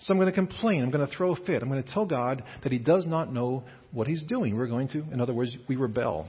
So 0.00 0.12
I'm 0.14 0.16
going 0.18 0.30
to 0.30 0.34
complain. 0.34 0.82
I'm 0.82 0.90
going 0.90 1.06
to 1.06 1.14
throw 1.14 1.34
a 1.34 1.36
fit. 1.36 1.62
I'm 1.62 1.68
going 1.68 1.82
to 1.82 1.92
tell 1.92 2.06
God 2.06 2.42
that 2.62 2.72
He 2.72 2.78
does 2.78 3.06
not 3.06 3.30
know 3.30 3.64
what 3.90 4.06
He's 4.06 4.22
doing. 4.22 4.56
We're 4.56 4.68
going 4.68 4.88
to, 4.88 5.00
in 5.12 5.20
other 5.20 5.34
words, 5.34 5.54
we 5.68 5.76
rebel. 5.76 6.28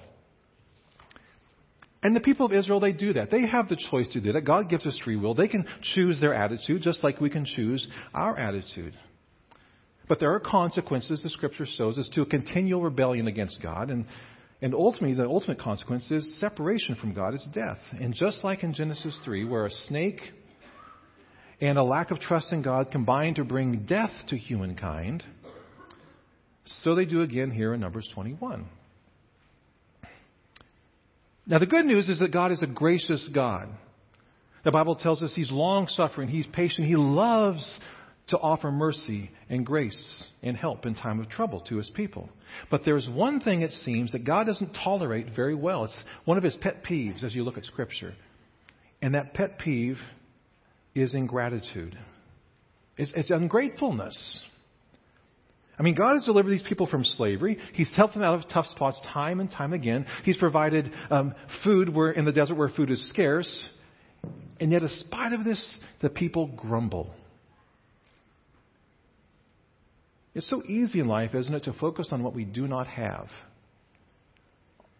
And 2.03 2.13
the 2.13 2.19
people 2.19 2.45
of 2.45 2.51
Israel, 2.51 2.81
they 2.81 2.91
do 2.91 3.13
that. 3.13 3.31
They 3.31 3.47
have 3.47 3.69
the 3.69 3.77
choice 3.89 4.09
to 4.09 4.19
do 4.19 4.33
that. 4.33 4.41
God 4.41 4.69
gives 4.69 4.85
us 4.85 4.99
free 5.03 5.15
will. 5.15 5.33
They 5.33 5.47
can 5.47 5.65
choose 5.95 6.19
their 6.19 6.33
attitude 6.33 6.81
just 6.81 7.03
like 7.03 7.21
we 7.21 7.29
can 7.29 7.45
choose 7.45 7.87
our 8.13 8.37
attitude. 8.37 8.93
But 10.09 10.19
there 10.19 10.33
are 10.33 10.39
consequences, 10.39 11.23
the 11.23 11.29
scripture 11.29 11.65
shows 11.65 11.97
us, 11.97 12.09
to 12.13 12.21
a 12.21 12.25
continual 12.25 12.81
rebellion 12.81 13.27
against 13.27 13.61
God. 13.61 13.89
And, 13.89 14.05
and 14.61 14.75
ultimately, 14.75 15.15
the 15.15 15.25
ultimate 15.25 15.59
consequence 15.59 16.11
is 16.11 16.39
separation 16.41 16.95
from 16.95 17.13
God, 17.13 17.33
is 17.33 17.47
death. 17.53 17.79
And 17.97 18.13
just 18.13 18.43
like 18.43 18.63
in 18.63 18.73
Genesis 18.73 19.17
3, 19.23 19.45
where 19.45 19.65
a 19.65 19.71
snake 19.87 20.19
and 21.61 21.77
a 21.77 21.83
lack 21.83 22.11
of 22.11 22.19
trust 22.19 22.51
in 22.51 22.61
God 22.61 22.91
combine 22.91 23.35
to 23.35 23.45
bring 23.45 23.85
death 23.85 24.11
to 24.27 24.37
humankind, 24.37 25.23
so 26.83 26.95
they 26.95 27.05
do 27.05 27.21
again 27.21 27.51
here 27.51 27.73
in 27.73 27.79
Numbers 27.79 28.09
21. 28.13 28.67
Now, 31.45 31.59
the 31.59 31.65
good 31.65 31.85
news 31.85 32.09
is 32.09 32.19
that 32.19 32.31
God 32.31 32.51
is 32.51 32.61
a 32.61 32.67
gracious 32.67 33.29
God. 33.33 33.69
The 34.63 34.71
Bible 34.71 34.95
tells 34.95 35.21
us 35.21 35.33
He's 35.35 35.51
long 35.51 35.87
suffering, 35.87 36.29
He's 36.29 36.47
patient, 36.47 36.87
He 36.87 36.95
loves 36.95 37.79
to 38.27 38.37
offer 38.37 38.71
mercy 38.71 39.29
and 39.49 39.65
grace 39.65 40.23
and 40.41 40.55
help 40.55 40.85
in 40.85 40.95
time 40.95 41.19
of 41.19 41.29
trouble 41.29 41.59
to 41.61 41.77
his 41.77 41.89
people. 41.89 42.29
But 42.71 42.85
there's 42.85 43.09
one 43.09 43.41
thing 43.41 43.61
it 43.61 43.71
seems 43.71 44.13
that 44.13 44.23
God 44.23 44.45
doesn't 44.45 44.73
tolerate 44.73 45.27
very 45.35 45.55
well. 45.55 45.85
It's 45.85 46.03
one 46.25 46.37
of 46.37 46.43
his 46.43 46.55
pet 46.61 46.83
peeves 46.85 47.23
as 47.23 47.35
you 47.35 47.43
look 47.43 47.57
at 47.57 47.65
Scripture. 47.65 48.13
And 49.01 49.15
that 49.15 49.33
pet 49.33 49.59
peeve 49.59 49.97
is 50.95 51.13
ingratitude, 51.13 51.97
it's, 52.97 53.11
it's 53.15 53.31
ungratefulness. 53.31 54.39
I 55.77 55.81
mean, 55.81 55.95
God 55.95 56.13
has 56.13 56.25
delivered 56.25 56.51
these 56.51 56.63
people 56.63 56.85
from 56.85 57.03
slavery. 57.03 57.57
He's 57.73 57.91
helped 57.95 58.13
them 58.13 58.23
out 58.23 58.37
of 58.37 58.47
tough 58.49 58.67
spots 58.67 58.99
time 59.11 59.39
and 59.39 59.49
time 59.49 59.73
again. 59.73 60.05
He's 60.23 60.37
provided 60.37 60.91
um, 61.09 61.33
food 61.63 61.93
where, 61.93 62.11
in 62.11 62.25
the 62.25 62.31
desert 62.31 62.55
where 62.55 62.69
food 62.69 62.91
is 62.91 63.07
scarce. 63.09 63.63
And 64.59 64.71
yet, 64.71 64.83
in 64.83 64.89
spite 64.99 65.33
of 65.33 65.43
this, 65.43 65.75
the 66.01 66.09
people 66.09 66.47
grumble. 66.55 67.09
It's 70.35 70.49
so 70.49 70.63
easy 70.63 70.99
in 70.99 71.07
life, 71.07 71.33
isn't 71.33 71.53
it, 71.53 71.63
to 71.63 71.73
focus 71.73 72.09
on 72.11 72.23
what 72.23 72.33
we 72.35 72.43
do 72.43 72.67
not 72.67 72.87
have, 72.87 73.27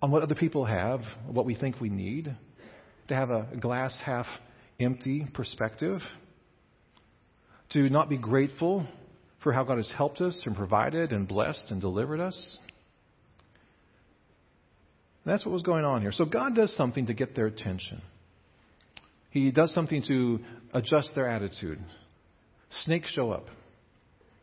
on 0.01 0.11
what 0.11 0.23
other 0.23 0.35
people 0.35 0.65
have, 0.65 1.01
what 1.27 1.45
we 1.45 1.55
think 1.55 1.79
we 1.79 1.89
need, 1.89 2.35
to 3.07 3.15
have 3.15 3.29
a 3.29 3.47
glass 3.59 3.95
half 4.03 4.27
empty 4.79 5.25
perspective, 5.33 6.01
to 7.71 7.89
not 7.89 8.09
be 8.09 8.17
grateful 8.17 8.87
for 9.43 9.51
how 9.51 9.63
God 9.63 9.77
has 9.77 9.91
helped 9.95 10.21
us 10.21 10.39
and 10.45 10.55
provided 10.55 11.11
and 11.11 11.27
blessed 11.27 11.65
and 11.69 11.81
delivered 11.81 12.19
us. 12.19 12.57
That's 15.25 15.45
what 15.45 15.53
was 15.53 15.63
going 15.63 15.85
on 15.85 16.01
here. 16.01 16.11
So 16.11 16.25
God 16.25 16.55
does 16.55 16.75
something 16.75 17.05
to 17.05 17.13
get 17.13 17.35
their 17.35 17.45
attention. 17.45 18.01
He 19.31 19.51
does 19.51 19.73
something 19.73 20.03
to 20.07 20.39
adjust 20.73 21.11
their 21.15 21.29
attitude. 21.29 21.79
Snakes 22.83 23.09
show 23.09 23.31
up 23.31 23.45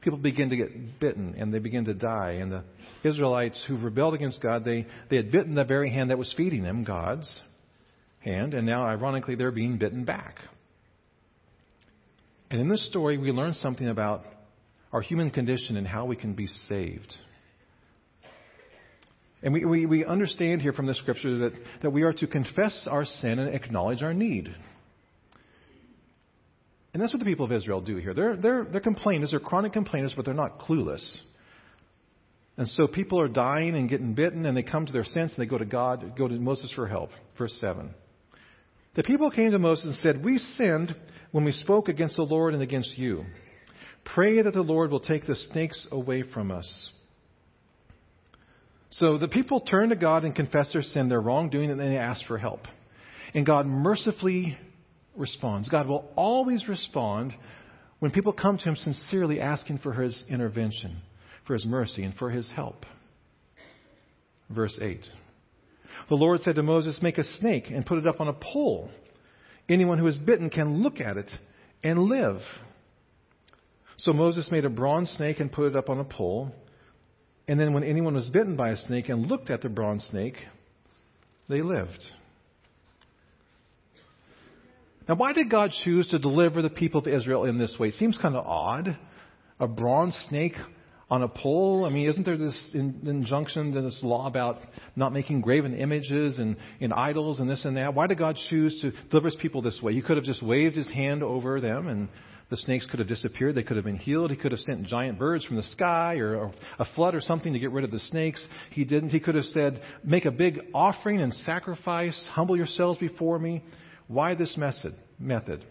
people 0.00 0.18
begin 0.18 0.50
to 0.50 0.56
get 0.56 0.98
bitten 0.98 1.34
and 1.38 1.52
they 1.52 1.58
begin 1.58 1.84
to 1.86 1.94
die. 1.94 2.38
And 2.40 2.50
the 2.50 2.64
Israelites 3.04 3.62
who 3.68 3.76
rebelled 3.76 4.14
against 4.14 4.42
God, 4.42 4.64
they, 4.64 4.86
they 5.08 5.16
had 5.16 5.30
bitten 5.30 5.54
the 5.54 5.64
very 5.64 5.90
hand 5.90 6.10
that 6.10 6.18
was 6.18 6.32
feeding 6.36 6.62
them, 6.62 6.84
God's 6.84 7.32
hand, 8.20 8.54
and 8.54 8.66
now, 8.66 8.84
ironically, 8.84 9.34
they're 9.34 9.50
being 9.50 9.78
bitten 9.78 10.04
back. 10.04 10.36
And 12.50 12.60
in 12.60 12.68
this 12.68 12.84
story, 12.88 13.16
we 13.16 13.30
learn 13.30 13.54
something 13.54 13.88
about 13.88 14.24
our 14.92 15.00
human 15.00 15.30
condition 15.30 15.76
and 15.76 15.86
how 15.86 16.04
we 16.04 16.16
can 16.16 16.34
be 16.34 16.46
saved. 16.68 17.14
And 19.42 19.54
we, 19.54 19.64
we, 19.64 19.86
we 19.86 20.04
understand 20.04 20.60
here 20.60 20.72
from 20.72 20.86
the 20.86 20.94
scripture 20.94 21.38
that, 21.38 21.52
that 21.82 21.90
we 21.90 22.02
are 22.02 22.12
to 22.14 22.26
confess 22.26 22.86
our 22.90 23.04
sin 23.04 23.38
and 23.38 23.54
acknowledge 23.54 24.02
our 24.02 24.12
need. 24.12 24.54
And 26.92 27.02
that's 27.02 27.12
what 27.12 27.20
the 27.20 27.24
people 27.24 27.46
of 27.46 27.52
Israel 27.52 27.80
do 27.80 27.96
here. 27.96 28.12
They're, 28.12 28.36
they're, 28.36 28.64
they're 28.64 28.80
complainers, 28.80 29.30
they're 29.30 29.40
chronic 29.40 29.72
complainers, 29.72 30.12
but 30.14 30.24
they're 30.24 30.34
not 30.34 30.58
clueless. 30.58 31.18
And 32.56 32.68
so 32.68 32.86
people 32.86 33.20
are 33.20 33.28
dying 33.28 33.74
and 33.76 33.88
getting 33.88 34.14
bitten, 34.14 34.44
and 34.44 34.56
they 34.56 34.62
come 34.62 34.84
to 34.84 34.92
their 34.92 35.04
sense 35.04 35.32
and 35.32 35.38
they 35.38 35.46
go 35.46 35.56
to 35.56 35.64
God, 35.64 36.18
go 36.18 36.28
to 36.28 36.34
Moses 36.34 36.70
for 36.74 36.86
help. 36.86 37.10
Verse 37.38 37.56
7. 37.60 37.94
The 38.96 39.04
people 39.04 39.30
came 39.30 39.52
to 39.52 39.58
Moses 39.58 39.84
and 39.86 39.94
said, 39.96 40.22
We 40.22 40.38
sinned 40.58 40.94
when 41.30 41.44
we 41.44 41.52
spoke 41.52 41.88
against 41.88 42.16
the 42.16 42.22
Lord 42.22 42.54
and 42.54 42.62
against 42.62 42.98
you. 42.98 43.24
Pray 44.04 44.42
that 44.42 44.54
the 44.54 44.62
Lord 44.62 44.90
will 44.90 45.00
take 45.00 45.26
the 45.26 45.36
snakes 45.36 45.86
away 45.90 46.22
from 46.22 46.50
us. 46.50 46.90
So 48.90 49.18
the 49.18 49.28
people 49.28 49.60
turn 49.60 49.90
to 49.90 49.96
God 49.96 50.24
and 50.24 50.34
confess 50.34 50.72
their 50.72 50.82
sin, 50.82 51.08
their 51.08 51.20
wrongdoing, 51.20 51.70
and 51.70 51.78
then 51.78 51.90
they 51.90 51.96
ask 51.98 52.26
for 52.26 52.38
help. 52.38 52.62
And 53.34 53.46
God 53.46 53.66
mercifully 53.66 54.58
responds. 55.16 55.68
God 55.68 55.86
will 55.86 56.10
always 56.16 56.68
respond 56.68 57.34
when 58.00 58.10
people 58.10 58.32
come 58.32 58.58
to 58.58 58.64
Him 58.64 58.76
sincerely 58.76 59.40
asking 59.40 59.78
for 59.78 59.92
His 59.92 60.24
intervention, 60.28 60.98
for 61.46 61.54
His 61.54 61.64
mercy, 61.64 62.02
and 62.02 62.14
for 62.16 62.30
His 62.30 62.50
help. 62.50 62.84
Verse 64.48 64.76
8 64.80 65.00
The 66.08 66.16
Lord 66.16 66.40
said 66.40 66.56
to 66.56 66.62
Moses, 66.62 66.98
Make 67.00 67.18
a 67.18 67.24
snake 67.38 67.66
and 67.70 67.86
put 67.86 67.98
it 67.98 68.06
up 68.08 68.20
on 68.20 68.28
a 68.28 68.32
pole. 68.32 68.90
Anyone 69.68 69.98
who 69.98 70.08
is 70.08 70.18
bitten 70.18 70.50
can 70.50 70.82
look 70.82 71.00
at 71.00 71.16
it 71.16 71.30
and 71.84 72.00
live. 72.00 72.40
So 74.00 74.12
Moses 74.12 74.50
made 74.50 74.64
a 74.64 74.70
bronze 74.70 75.10
snake 75.10 75.40
and 75.40 75.52
put 75.52 75.66
it 75.66 75.76
up 75.76 75.90
on 75.90 75.98
a 75.98 76.04
pole. 76.04 76.50
And 77.46 77.58
then, 77.58 77.72
when 77.72 77.84
anyone 77.84 78.14
was 78.14 78.28
bitten 78.28 78.56
by 78.56 78.70
a 78.70 78.76
snake 78.76 79.08
and 79.08 79.26
looked 79.26 79.50
at 79.50 79.60
the 79.60 79.68
bronze 79.68 80.06
snake, 80.10 80.36
they 81.48 81.62
lived. 81.62 82.02
Now, 85.08 85.16
why 85.16 85.32
did 85.32 85.50
God 85.50 85.72
choose 85.84 86.06
to 86.08 86.18
deliver 86.18 86.62
the 86.62 86.70
people 86.70 87.00
of 87.00 87.08
Israel 87.08 87.44
in 87.44 87.58
this 87.58 87.76
way? 87.78 87.88
It 87.88 87.94
seems 87.94 88.16
kind 88.16 88.36
of 88.36 88.46
odd. 88.46 88.96
A 89.58 89.66
bronze 89.66 90.16
snake 90.28 90.54
on 91.10 91.22
a 91.22 91.28
pole? 91.28 91.84
I 91.84 91.90
mean, 91.90 92.08
isn't 92.08 92.24
there 92.24 92.38
this 92.38 92.56
injunction, 92.72 93.74
this 93.74 93.98
law 94.02 94.26
about 94.26 94.60
not 94.96 95.12
making 95.12 95.40
graven 95.40 95.74
images 95.74 96.38
and, 96.38 96.56
and 96.80 96.94
idols 96.94 97.40
and 97.40 97.50
this 97.50 97.64
and 97.64 97.76
that? 97.76 97.92
Why 97.94 98.06
did 98.06 98.16
God 98.16 98.38
choose 98.48 98.80
to 98.80 98.92
deliver 99.08 99.26
his 99.26 99.36
people 99.36 99.60
this 99.60 99.80
way? 99.82 99.92
He 99.92 100.00
could 100.00 100.16
have 100.16 100.24
just 100.24 100.42
waved 100.42 100.76
his 100.76 100.88
hand 100.88 101.22
over 101.22 101.60
them 101.60 101.88
and 101.88 102.08
the 102.50 102.56
snakes 102.56 102.84
could 102.86 102.98
have 102.98 103.08
disappeared. 103.08 103.54
They 103.54 103.62
could 103.62 103.76
have 103.76 103.84
been 103.84 103.96
healed. 103.96 104.30
He 104.30 104.36
could 104.36 104.50
have 104.50 104.60
sent 104.60 104.82
giant 104.82 105.18
birds 105.18 105.44
from 105.44 105.56
the 105.56 105.62
sky 105.62 106.16
or, 106.16 106.52
a 106.78 106.84
flood 106.96 107.14
or 107.14 107.20
something 107.20 107.52
to 107.52 107.58
get 107.60 107.70
rid 107.70 107.84
of 107.84 107.92
the 107.92 108.00
snakes. 108.00 108.44
He 108.70 108.84
didn't. 108.84 109.10
He 109.10 109.20
could 109.20 109.36
have 109.36 109.44
said, 109.46 109.80
make 110.04 110.24
a 110.24 110.32
big 110.32 110.60
offering 110.74 111.20
and 111.20 111.32
sacrifice. 111.32 112.20
Humble 112.32 112.56
yourselves 112.56 112.98
before 112.98 113.38
me. 113.38 113.64
Why 114.08 114.34
this 114.34 114.56
method? 114.56 114.96
method? 115.18 115.64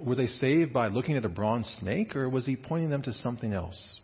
Were 0.00 0.14
they 0.14 0.28
saved 0.28 0.72
by 0.72 0.88
looking 0.88 1.16
at 1.16 1.24
a 1.24 1.28
bronze 1.28 1.66
snake, 1.80 2.14
or 2.14 2.28
was 2.28 2.46
he 2.46 2.54
pointing 2.54 2.90
them 2.90 3.02
to 3.02 3.12
something 3.14 3.52
else? 3.52 4.00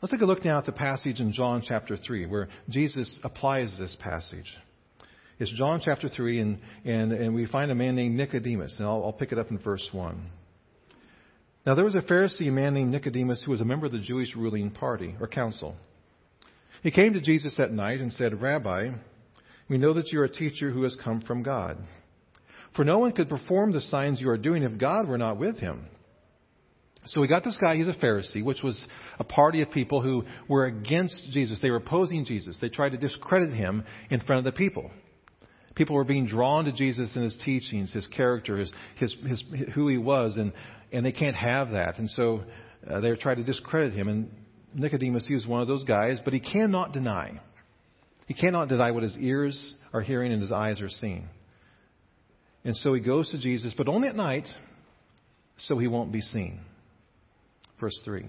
Let's 0.00 0.12
take 0.12 0.20
a 0.20 0.26
look 0.26 0.44
now 0.44 0.58
at 0.58 0.66
the 0.66 0.72
passage 0.72 1.20
in 1.20 1.32
John 1.32 1.62
chapter 1.66 1.96
3 1.96 2.26
where 2.26 2.48
Jesus 2.68 3.18
applies 3.24 3.76
this 3.78 3.96
passage. 4.00 4.56
It's 5.40 5.50
John 5.52 5.80
chapter 5.82 6.10
3, 6.10 6.38
and, 6.38 6.58
and, 6.84 7.12
and 7.12 7.34
we 7.34 7.46
find 7.46 7.70
a 7.70 7.74
man 7.74 7.96
named 7.96 8.14
Nicodemus, 8.14 8.74
and 8.76 8.86
I'll, 8.86 9.02
I'll 9.06 9.12
pick 9.14 9.32
it 9.32 9.38
up 9.38 9.50
in 9.50 9.58
verse 9.58 9.88
1. 9.90 10.22
Now, 11.64 11.74
there 11.74 11.84
was 11.84 11.94
a 11.94 12.02
Pharisee, 12.02 12.46
a 12.46 12.52
man 12.52 12.74
named 12.74 12.90
Nicodemus, 12.90 13.42
who 13.42 13.50
was 13.50 13.62
a 13.62 13.64
member 13.64 13.86
of 13.86 13.92
the 13.92 14.00
Jewish 14.00 14.36
ruling 14.36 14.70
party 14.70 15.16
or 15.18 15.26
council. 15.26 15.76
He 16.82 16.90
came 16.90 17.14
to 17.14 17.22
Jesus 17.22 17.58
at 17.58 17.72
night 17.72 18.00
and 18.00 18.12
said, 18.12 18.42
Rabbi, 18.42 18.90
we 19.70 19.78
know 19.78 19.94
that 19.94 20.12
you 20.12 20.20
are 20.20 20.24
a 20.24 20.30
teacher 20.30 20.70
who 20.70 20.82
has 20.82 20.94
come 21.02 21.22
from 21.22 21.42
God. 21.42 21.78
For 22.76 22.84
no 22.84 22.98
one 22.98 23.12
could 23.12 23.30
perform 23.30 23.72
the 23.72 23.80
signs 23.80 24.20
you 24.20 24.28
are 24.28 24.36
doing 24.36 24.62
if 24.62 24.76
God 24.76 25.08
were 25.08 25.18
not 25.18 25.38
with 25.38 25.58
him. 25.58 25.86
So 27.06 27.22
we 27.22 27.28
got 27.28 27.44
this 27.44 27.56
guy, 27.58 27.76
he's 27.76 27.88
a 27.88 27.94
Pharisee, 27.94 28.44
which 28.44 28.62
was 28.62 28.78
a 29.18 29.24
party 29.24 29.62
of 29.62 29.70
people 29.70 30.02
who 30.02 30.24
were 30.48 30.66
against 30.66 31.30
Jesus. 31.30 31.60
They 31.62 31.70
were 31.70 31.76
opposing 31.76 32.26
Jesus. 32.26 32.58
They 32.60 32.68
tried 32.68 32.90
to 32.90 32.98
discredit 32.98 33.54
him 33.54 33.84
in 34.10 34.20
front 34.20 34.46
of 34.46 34.52
the 34.52 34.56
people. 34.56 34.90
People 35.74 35.96
were 35.96 36.04
being 36.04 36.26
drawn 36.26 36.64
to 36.64 36.72
Jesus 36.72 37.10
and 37.14 37.24
his 37.24 37.36
teachings, 37.44 37.92
his 37.92 38.06
character, 38.08 38.58
his, 38.58 38.72
his, 38.96 39.14
his 39.26 39.44
who 39.74 39.88
he 39.88 39.98
was, 39.98 40.36
and, 40.36 40.52
and 40.92 41.06
they 41.06 41.12
can't 41.12 41.36
have 41.36 41.70
that. 41.70 41.98
And 41.98 42.10
so 42.10 42.42
uh, 42.88 43.00
they 43.00 43.14
tried 43.14 43.36
to 43.36 43.44
discredit 43.44 43.92
him. 43.92 44.08
And 44.08 44.30
Nicodemus, 44.74 45.26
he 45.26 45.34
was 45.34 45.46
one 45.46 45.60
of 45.60 45.68
those 45.68 45.84
guys, 45.84 46.18
but 46.24 46.32
he 46.32 46.40
cannot 46.40 46.92
deny. 46.92 47.40
He 48.26 48.34
cannot 48.34 48.68
deny 48.68 48.90
what 48.90 49.02
his 49.02 49.16
ears 49.16 49.74
are 49.92 50.00
hearing 50.00 50.32
and 50.32 50.40
his 50.40 50.52
eyes 50.52 50.80
are 50.80 50.88
seeing. 50.88 51.28
And 52.64 52.76
so 52.76 52.92
he 52.92 53.00
goes 53.00 53.30
to 53.30 53.38
Jesus, 53.38 53.72
but 53.76 53.88
only 53.88 54.08
at 54.08 54.16
night, 54.16 54.46
so 55.58 55.78
he 55.78 55.86
won't 55.86 56.12
be 56.12 56.20
seen. 56.20 56.60
Verse 57.80 57.98
3. 58.04 58.26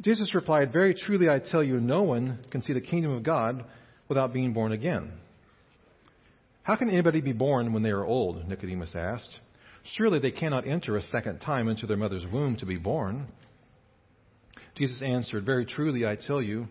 Jesus 0.00 0.34
replied, 0.34 0.72
Very 0.72 0.94
truly 0.94 1.28
I 1.28 1.38
tell 1.38 1.62
you, 1.62 1.78
no 1.78 2.02
one 2.02 2.44
can 2.50 2.62
see 2.62 2.72
the 2.72 2.80
kingdom 2.80 3.12
of 3.12 3.22
God 3.22 3.64
without 4.08 4.32
being 4.32 4.52
born 4.52 4.72
again. 4.72 5.12
How 6.64 6.76
can 6.76 6.88
anybody 6.88 7.20
be 7.20 7.32
born 7.32 7.74
when 7.74 7.82
they 7.82 7.90
are 7.90 8.04
old? 8.04 8.48
Nicodemus 8.48 8.94
asked. 8.94 9.38
Surely 9.96 10.18
they 10.18 10.30
cannot 10.30 10.66
enter 10.66 10.96
a 10.96 11.02
second 11.02 11.40
time 11.40 11.68
into 11.68 11.86
their 11.86 11.98
mother's 11.98 12.24
womb 12.32 12.56
to 12.56 12.66
be 12.66 12.78
born. 12.78 13.28
Jesus 14.74 15.02
answered, 15.02 15.44
Very 15.44 15.66
truly, 15.66 16.06
I 16.06 16.16
tell 16.16 16.40
you, 16.40 16.66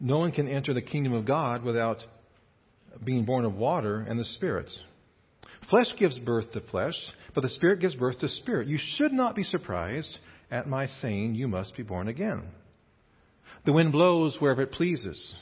no 0.00 0.18
one 0.18 0.32
can 0.32 0.48
enter 0.48 0.74
the 0.74 0.82
kingdom 0.82 1.14
of 1.14 1.24
God 1.24 1.64
without 1.64 1.96
being 3.02 3.24
born 3.24 3.46
of 3.46 3.54
water 3.54 4.00
and 4.00 4.20
the 4.20 4.24
Spirit. 4.24 4.70
Flesh 5.70 5.88
gives 5.98 6.18
birth 6.18 6.52
to 6.52 6.60
flesh, 6.60 6.94
but 7.34 7.40
the 7.40 7.48
Spirit 7.48 7.80
gives 7.80 7.94
birth 7.94 8.18
to 8.18 8.28
spirit. 8.28 8.68
You 8.68 8.78
should 8.96 9.14
not 9.14 9.34
be 9.34 9.44
surprised 9.44 10.18
at 10.50 10.68
my 10.68 10.86
saying, 10.86 11.36
You 11.36 11.48
must 11.48 11.74
be 11.74 11.82
born 11.82 12.08
again. 12.08 12.42
The 13.64 13.72
wind 13.72 13.92
blows 13.92 14.36
wherever 14.38 14.62
it 14.62 14.72
pleases. 14.72 15.34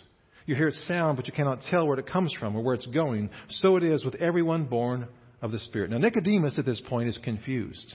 You 0.46 0.54
hear 0.54 0.68
its 0.68 0.86
sound, 0.86 1.16
but 1.16 1.26
you 1.26 1.32
cannot 1.32 1.62
tell 1.70 1.86
where 1.86 1.98
it 1.98 2.06
comes 2.06 2.32
from 2.38 2.56
or 2.56 2.62
where 2.62 2.74
it's 2.74 2.86
going. 2.86 3.30
So 3.48 3.76
it 3.76 3.82
is 3.82 4.04
with 4.04 4.14
everyone 4.16 4.66
born 4.66 5.08
of 5.42 5.52
the 5.52 5.58
Spirit. 5.58 5.90
Now, 5.90 5.98
Nicodemus 5.98 6.58
at 6.58 6.64
this 6.64 6.80
point 6.88 7.08
is 7.08 7.18
confused. 7.22 7.94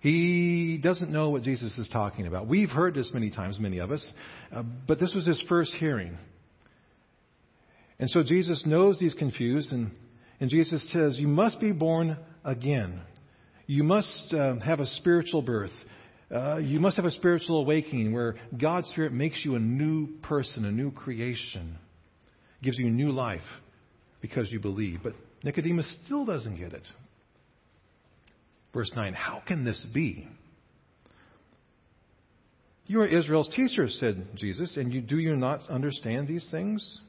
He 0.00 0.78
doesn't 0.82 1.10
know 1.10 1.30
what 1.30 1.42
Jesus 1.42 1.76
is 1.76 1.88
talking 1.88 2.26
about. 2.26 2.46
We've 2.46 2.70
heard 2.70 2.94
this 2.94 3.10
many 3.12 3.30
times, 3.30 3.58
many 3.58 3.78
of 3.78 3.90
us, 3.90 4.12
uh, 4.52 4.62
but 4.86 5.00
this 5.00 5.12
was 5.14 5.26
his 5.26 5.42
first 5.48 5.72
hearing. 5.74 6.16
And 7.98 8.08
so 8.10 8.22
Jesus 8.22 8.62
knows 8.64 9.00
he's 9.00 9.14
confused, 9.14 9.72
and, 9.72 9.90
and 10.38 10.50
Jesus 10.50 10.86
says, 10.92 11.18
You 11.18 11.26
must 11.26 11.58
be 11.58 11.72
born 11.72 12.16
again. 12.44 13.00
You 13.66 13.82
must 13.82 14.32
uh, 14.32 14.56
have 14.60 14.78
a 14.78 14.86
spiritual 14.86 15.42
birth. 15.42 15.72
Uh, 16.30 16.58
you 16.58 16.78
must 16.78 16.96
have 16.96 17.06
a 17.06 17.10
spiritual 17.10 17.60
awakening 17.60 18.12
where 18.12 18.36
God's 18.60 18.88
Spirit 18.90 19.12
makes 19.12 19.42
you 19.44 19.54
a 19.54 19.58
new 19.58 20.08
person, 20.22 20.66
a 20.66 20.70
new 20.70 20.90
creation, 20.90 21.78
gives 22.62 22.78
you 22.78 22.90
new 22.90 23.12
life 23.12 23.40
because 24.20 24.52
you 24.52 24.60
believe. 24.60 25.00
But 25.02 25.14
Nicodemus 25.42 25.90
still 26.04 26.26
doesn't 26.26 26.56
get 26.58 26.74
it. 26.74 26.86
Verse 28.74 28.90
9 28.94 29.14
How 29.14 29.42
can 29.46 29.64
this 29.64 29.84
be? 29.94 30.28
You 32.86 33.02
are 33.02 33.06
Israel's 33.06 33.48
teacher, 33.54 33.86
said 33.88 34.28
Jesus, 34.34 34.76
and 34.76 34.92
you, 34.92 35.02
do 35.02 35.18
you 35.18 35.36
not 35.36 35.60
understand 35.68 36.26
these 36.26 36.46
things? 36.50 37.00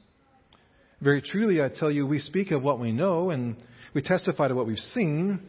Very 1.00 1.22
truly, 1.22 1.62
I 1.62 1.68
tell 1.68 1.90
you, 1.90 2.06
we 2.06 2.18
speak 2.18 2.50
of 2.50 2.62
what 2.62 2.78
we 2.78 2.92
know 2.92 3.30
and 3.30 3.56
we 3.94 4.02
testify 4.02 4.48
to 4.48 4.54
what 4.54 4.66
we've 4.66 4.78
seen, 4.94 5.40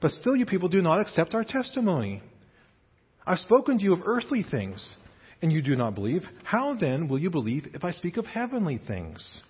but 0.00 0.12
still 0.12 0.36
you 0.36 0.46
people 0.46 0.68
do 0.68 0.80
not 0.80 1.00
accept 1.00 1.34
our 1.34 1.42
testimony. 1.42 2.22
I've 3.26 3.38
spoken 3.38 3.78
to 3.78 3.84
you 3.84 3.92
of 3.94 4.02
earthly 4.04 4.44
things, 4.48 4.96
and 5.40 5.52
you 5.52 5.62
do 5.62 5.76
not 5.76 5.94
believe. 5.94 6.22
How 6.44 6.74
then 6.74 7.08
will 7.08 7.18
you 7.18 7.30
believe 7.30 7.68
if 7.74 7.84
I 7.84 7.92
speak 7.92 8.16
of 8.16 8.26
heavenly 8.26 8.80
things? 8.86 9.40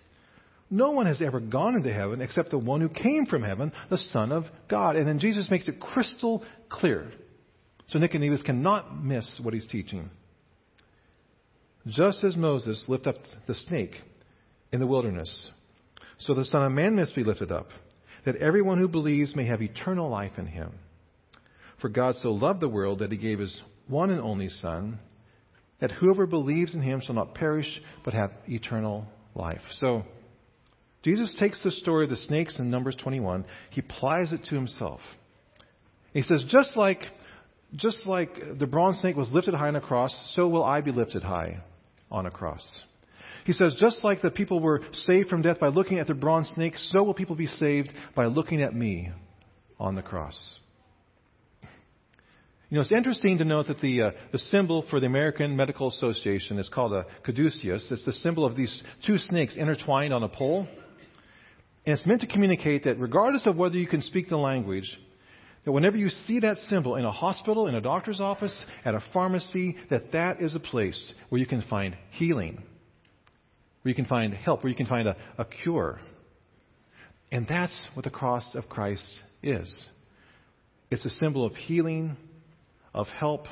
No 0.70 0.90
one 0.90 1.06
has 1.06 1.20
ever 1.20 1.40
gone 1.40 1.76
into 1.76 1.92
heaven 1.92 2.20
except 2.20 2.50
the 2.50 2.58
one 2.58 2.80
who 2.80 2.88
came 2.88 3.26
from 3.26 3.42
heaven, 3.42 3.72
the 3.90 3.98
Son 3.98 4.32
of 4.32 4.44
God. 4.68 4.96
And 4.96 5.06
then 5.06 5.18
Jesus 5.18 5.50
makes 5.50 5.68
it 5.68 5.80
crystal 5.80 6.42
clear. 6.68 7.12
So 7.88 7.98
Nicodemus 7.98 8.42
cannot 8.42 9.04
miss 9.04 9.40
what 9.42 9.54
he's 9.54 9.66
teaching. 9.66 10.08
Just 11.86 12.24
as 12.24 12.34
Moses 12.34 12.82
lifted 12.88 13.10
up 13.10 13.22
the 13.46 13.54
snake 13.54 13.92
in 14.72 14.80
the 14.80 14.86
wilderness, 14.86 15.50
so 16.18 16.32
the 16.32 16.46
Son 16.46 16.64
of 16.64 16.72
Man 16.72 16.96
must 16.96 17.14
be 17.14 17.24
lifted 17.24 17.52
up, 17.52 17.68
that 18.24 18.36
everyone 18.36 18.78
who 18.78 18.88
believes 18.88 19.36
may 19.36 19.44
have 19.44 19.60
eternal 19.60 20.08
life 20.08 20.32
in 20.38 20.46
him. 20.46 20.72
For 21.84 21.90
God 21.90 22.14
so 22.22 22.30
loved 22.30 22.60
the 22.60 22.68
world 22.70 23.00
that 23.00 23.12
he 23.12 23.18
gave 23.18 23.38
his 23.38 23.60
one 23.88 24.08
and 24.08 24.18
only 24.18 24.48
Son, 24.48 24.98
that 25.82 25.90
whoever 25.90 26.26
believes 26.26 26.72
in 26.72 26.80
him 26.80 27.02
shall 27.02 27.14
not 27.14 27.34
perish, 27.34 27.68
but 28.06 28.14
have 28.14 28.30
eternal 28.48 29.04
life. 29.34 29.60
So, 29.72 30.02
Jesus 31.02 31.36
takes 31.38 31.62
the 31.62 31.70
story 31.70 32.04
of 32.04 32.10
the 32.10 32.16
snakes 32.16 32.58
in 32.58 32.70
Numbers 32.70 32.96
21, 33.02 33.44
he 33.68 33.82
applies 33.82 34.32
it 34.32 34.46
to 34.46 34.54
himself. 34.54 35.00
He 36.14 36.22
says, 36.22 36.42
just 36.48 36.74
like, 36.74 37.02
just 37.76 38.06
like 38.06 38.30
the 38.58 38.66
bronze 38.66 39.00
snake 39.00 39.16
was 39.16 39.30
lifted 39.30 39.52
high 39.52 39.68
on 39.68 39.76
a 39.76 39.82
cross, 39.82 40.32
so 40.34 40.48
will 40.48 40.64
I 40.64 40.80
be 40.80 40.90
lifted 40.90 41.22
high 41.22 41.58
on 42.10 42.24
a 42.24 42.30
cross. 42.30 42.66
He 43.44 43.52
says, 43.52 43.76
just 43.78 44.02
like 44.02 44.22
the 44.22 44.30
people 44.30 44.58
were 44.58 44.80
saved 44.90 45.28
from 45.28 45.42
death 45.42 45.60
by 45.60 45.68
looking 45.68 45.98
at 45.98 46.06
the 46.06 46.14
bronze 46.14 46.48
snake, 46.54 46.78
so 46.78 47.02
will 47.02 47.12
people 47.12 47.36
be 47.36 47.46
saved 47.46 47.92
by 48.16 48.24
looking 48.24 48.62
at 48.62 48.74
me 48.74 49.10
on 49.78 49.96
the 49.96 50.02
cross. 50.02 50.60
You 52.70 52.76
know, 52.76 52.80
it's 52.80 52.92
interesting 52.92 53.38
to 53.38 53.44
note 53.44 53.66
that 53.66 53.80
the, 53.80 54.02
uh, 54.02 54.10
the 54.32 54.38
symbol 54.38 54.84
for 54.88 54.98
the 54.98 55.06
American 55.06 55.54
Medical 55.54 55.88
Association 55.88 56.58
is 56.58 56.68
called 56.68 56.92
a 56.92 57.04
caduceus. 57.22 57.86
It's 57.90 58.04
the 58.04 58.12
symbol 58.12 58.44
of 58.44 58.56
these 58.56 58.82
two 59.06 59.18
snakes 59.18 59.54
intertwined 59.56 60.14
on 60.14 60.22
a 60.22 60.28
pole. 60.28 60.66
And 61.86 61.94
it's 61.94 62.06
meant 62.06 62.22
to 62.22 62.26
communicate 62.26 62.84
that 62.84 62.98
regardless 62.98 63.46
of 63.46 63.56
whether 63.56 63.76
you 63.76 63.86
can 63.86 64.00
speak 64.00 64.30
the 64.30 64.38
language, 64.38 64.98
that 65.64 65.72
whenever 65.72 65.98
you 65.98 66.08
see 66.26 66.40
that 66.40 66.56
symbol 66.70 66.96
in 66.96 67.04
a 67.04 67.12
hospital, 67.12 67.66
in 67.66 67.74
a 67.74 67.80
doctor's 67.82 68.20
office, 68.20 68.54
at 68.84 68.94
a 68.94 69.02
pharmacy, 69.12 69.76
that 69.90 70.12
that 70.12 70.40
is 70.40 70.54
a 70.54 70.60
place 70.60 71.12
where 71.28 71.38
you 71.38 71.46
can 71.46 71.62
find 71.68 71.96
healing, 72.12 72.62
where 73.82 73.90
you 73.90 73.94
can 73.94 74.06
find 74.06 74.32
help, 74.32 74.62
where 74.62 74.70
you 74.70 74.76
can 74.76 74.86
find 74.86 75.06
a, 75.06 75.16
a 75.36 75.44
cure. 75.44 76.00
And 77.30 77.46
that's 77.46 77.76
what 77.92 78.04
the 78.04 78.10
cross 78.10 78.54
of 78.54 78.68
Christ 78.68 79.20
is. 79.42 79.86
It's 80.90 81.04
a 81.04 81.10
symbol 81.10 81.44
of 81.44 81.54
healing, 81.54 82.16
of 82.94 83.08
help, 83.08 83.46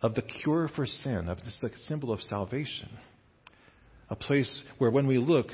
of 0.00 0.14
the 0.14 0.22
cure 0.22 0.68
for 0.74 0.86
sin, 0.86 1.28
of 1.28 1.38
it's 1.38 1.58
the 1.60 1.70
symbol 1.88 2.12
of 2.12 2.20
salvation. 2.22 2.88
A 4.08 4.16
place 4.16 4.62
where 4.78 4.90
when 4.90 5.06
we 5.06 5.18
look 5.18 5.48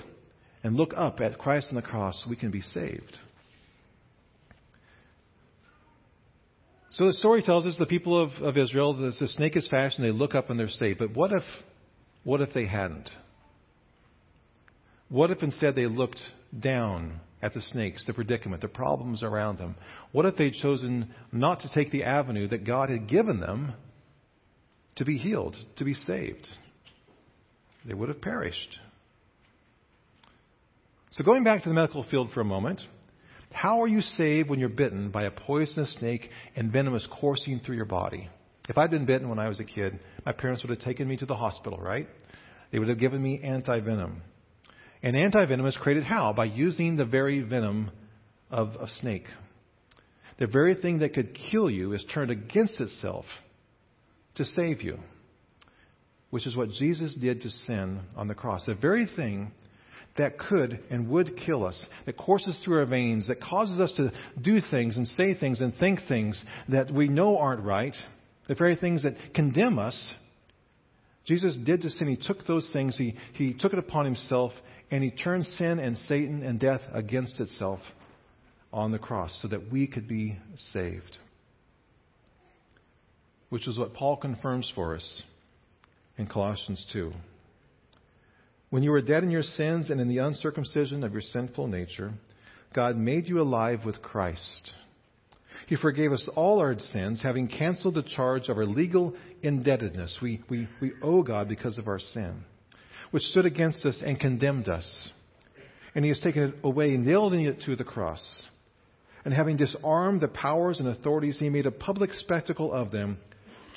and 0.62 0.76
look 0.76 0.92
up 0.96 1.20
at 1.20 1.38
Christ 1.38 1.68
on 1.70 1.76
the 1.76 1.82
cross, 1.82 2.24
we 2.28 2.36
can 2.36 2.50
be 2.50 2.60
saved. 2.60 3.18
So 6.90 7.06
the 7.06 7.12
story 7.12 7.42
tells 7.42 7.64
us 7.64 7.76
the 7.78 7.86
people 7.86 8.20
of, 8.20 8.30
of 8.42 8.58
Israel, 8.58 8.92
the, 8.94 9.12
the 9.18 9.28
snake 9.28 9.56
is 9.56 9.68
fashioned, 9.68 10.04
they 10.04 10.10
look 10.10 10.34
up 10.34 10.50
and 10.50 10.58
they're 10.58 10.68
saved. 10.68 10.98
But 10.98 11.14
what 11.14 11.32
if, 11.32 11.44
what 12.24 12.40
if 12.40 12.52
they 12.52 12.66
hadn't? 12.66 13.08
What 15.08 15.30
if 15.30 15.42
instead 15.42 15.76
they 15.76 15.86
looked 15.86 16.20
down 16.58 17.20
at 17.42 17.54
the 17.54 17.62
snakes, 17.62 18.04
the 18.06 18.12
predicament, 18.12 18.62
the 18.62 18.68
problems 18.68 19.22
around 19.22 19.58
them? 19.58 19.76
What 20.12 20.26
if 20.26 20.36
they'd 20.36 20.54
chosen 20.54 21.14
not 21.32 21.60
to 21.60 21.70
take 21.74 21.90
the 21.90 22.04
avenue 22.04 22.48
that 22.48 22.64
God 22.64 22.90
had 22.90 23.08
given 23.08 23.40
them 23.40 23.74
to 24.96 25.04
be 25.04 25.18
healed, 25.18 25.56
to 25.76 25.84
be 25.84 25.94
saved? 25.94 26.48
They 27.84 27.94
would 27.94 28.08
have 28.08 28.20
perished. 28.20 28.78
So, 31.12 31.24
going 31.24 31.44
back 31.44 31.62
to 31.62 31.68
the 31.68 31.74
medical 31.74 32.04
field 32.04 32.30
for 32.32 32.40
a 32.40 32.44
moment, 32.44 32.80
how 33.50 33.82
are 33.82 33.88
you 33.88 34.00
saved 34.02 34.50
when 34.50 34.60
you're 34.60 34.68
bitten 34.68 35.10
by 35.10 35.24
a 35.24 35.30
poisonous 35.30 35.94
snake 35.98 36.28
and 36.54 36.70
venom 36.70 36.94
is 36.94 37.06
coursing 37.20 37.60
through 37.64 37.76
your 37.76 37.86
body? 37.86 38.28
If 38.68 38.76
I'd 38.76 38.90
been 38.90 39.06
bitten 39.06 39.28
when 39.30 39.38
I 39.38 39.48
was 39.48 39.58
a 39.60 39.64
kid, 39.64 39.98
my 40.26 40.32
parents 40.32 40.62
would 40.62 40.70
have 40.70 40.84
taken 40.84 41.08
me 41.08 41.16
to 41.16 41.26
the 41.26 41.34
hospital, 41.34 41.78
right? 41.78 42.06
They 42.70 42.78
would 42.78 42.88
have 42.88 42.98
given 42.98 43.22
me 43.22 43.40
antivenom. 43.42 44.16
And 45.02 45.14
antivenom 45.14 45.66
is 45.68 45.76
created 45.76 46.04
how? 46.04 46.32
By 46.32 46.46
using 46.46 46.96
the 46.96 47.04
very 47.04 47.40
venom 47.40 47.90
of 48.50 48.70
a 48.80 48.88
snake. 49.00 49.24
The 50.38 50.46
very 50.46 50.74
thing 50.74 51.00
that 51.00 51.14
could 51.14 51.36
kill 51.50 51.70
you 51.70 51.92
is 51.92 52.04
turned 52.12 52.30
against 52.30 52.80
itself 52.80 53.24
to 54.36 54.44
save 54.44 54.82
you, 54.82 54.98
which 56.30 56.46
is 56.46 56.56
what 56.56 56.70
Jesus 56.70 57.14
did 57.14 57.42
to 57.42 57.50
sin 57.50 58.00
on 58.16 58.28
the 58.28 58.34
cross. 58.34 58.64
The 58.66 58.74
very 58.74 59.08
thing 59.16 59.52
that 60.16 60.38
could 60.38 60.80
and 60.90 61.08
would 61.08 61.36
kill 61.36 61.64
us, 61.64 61.84
that 62.06 62.16
courses 62.16 62.58
through 62.64 62.78
our 62.78 62.86
veins, 62.86 63.28
that 63.28 63.40
causes 63.40 63.80
us 63.80 63.92
to 63.96 64.12
do 64.40 64.60
things 64.70 64.96
and 64.96 65.06
say 65.08 65.34
things 65.34 65.60
and 65.60 65.74
think 65.76 66.00
things 66.08 66.40
that 66.68 66.92
we 66.92 67.08
know 67.08 67.38
aren't 67.38 67.62
right, 67.62 67.94
the 68.48 68.54
very 68.54 68.76
things 68.76 69.02
that 69.04 69.14
condemn 69.34 69.78
us. 69.78 70.14
Jesus 71.24 71.56
did 71.56 71.82
to 71.82 71.90
sin. 71.90 72.08
He 72.08 72.16
took 72.16 72.46
those 72.46 72.68
things, 72.72 72.96
he, 72.96 73.16
he 73.34 73.54
took 73.54 73.72
it 73.72 73.78
upon 73.78 74.04
himself, 74.04 74.52
and 74.90 75.04
he 75.04 75.10
turned 75.10 75.44
sin 75.44 75.78
and 75.78 75.96
Satan 75.96 76.42
and 76.42 76.58
death 76.58 76.80
against 76.92 77.40
itself 77.40 77.80
on 78.72 78.92
the 78.92 78.98
cross 78.98 79.36
so 79.42 79.48
that 79.48 79.70
we 79.70 79.86
could 79.86 80.08
be 80.08 80.38
saved. 80.72 81.18
Which 83.50 83.66
is 83.66 83.78
what 83.78 83.94
Paul 83.94 84.16
confirms 84.16 84.70
for 84.74 84.94
us 84.94 85.22
in 86.16 86.26
Colossians 86.26 86.84
2. 86.92 87.12
When 88.70 88.82
you 88.82 88.90
were 88.90 89.00
dead 89.00 89.22
in 89.22 89.30
your 89.30 89.42
sins 89.42 89.88
and 89.88 90.00
in 90.00 90.08
the 90.08 90.18
uncircumcision 90.18 91.02
of 91.02 91.12
your 91.12 91.22
sinful 91.22 91.68
nature, 91.68 92.12
God 92.74 92.96
made 92.98 93.26
you 93.26 93.40
alive 93.40 93.80
with 93.86 94.02
Christ. 94.02 94.72
He 95.66 95.76
forgave 95.76 96.12
us 96.12 96.28
all 96.34 96.60
our 96.60 96.78
sins, 96.92 97.22
having 97.22 97.48
canceled 97.48 97.94
the 97.94 98.02
charge 98.02 98.48
of 98.48 98.58
our 98.58 98.66
legal 98.66 99.14
indebtedness. 99.42 100.18
We, 100.20 100.42
we, 100.50 100.68
we 100.80 100.92
owe 101.02 101.22
God 101.22 101.48
because 101.48 101.78
of 101.78 101.88
our 101.88 101.98
sin, 101.98 102.44
which 103.10 103.22
stood 103.24 103.46
against 103.46 103.84
us 103.84 104.00
and 104.04 104.18
condemned 104.18 104.68
us. 104.68 104.88
And 105.94 106.04
He 106.04 106.10
has 106.10 106.20
taken 106.20 106.42
it 106.44 106.54
away, 106.62 106.96
nailing 106.96 107.44
it 107.44 107.62
to 107.62 107.76
the 107.76 107.84
cross. 107.84 108.22
And 109.24 109.34
having 109.34 109.56
disarmed 109.56 110.20
the 110.20 110.28
powers 110.28 110.80
and 110.80 110.88
authorities, 110.88 111.36
He 111.38 111.48
made 111.48 111.66
a 111.66 111.70
public 111.70 112.12
spectacle 112.14 112.72
of 112.72 112.90
them, 112.90 113.18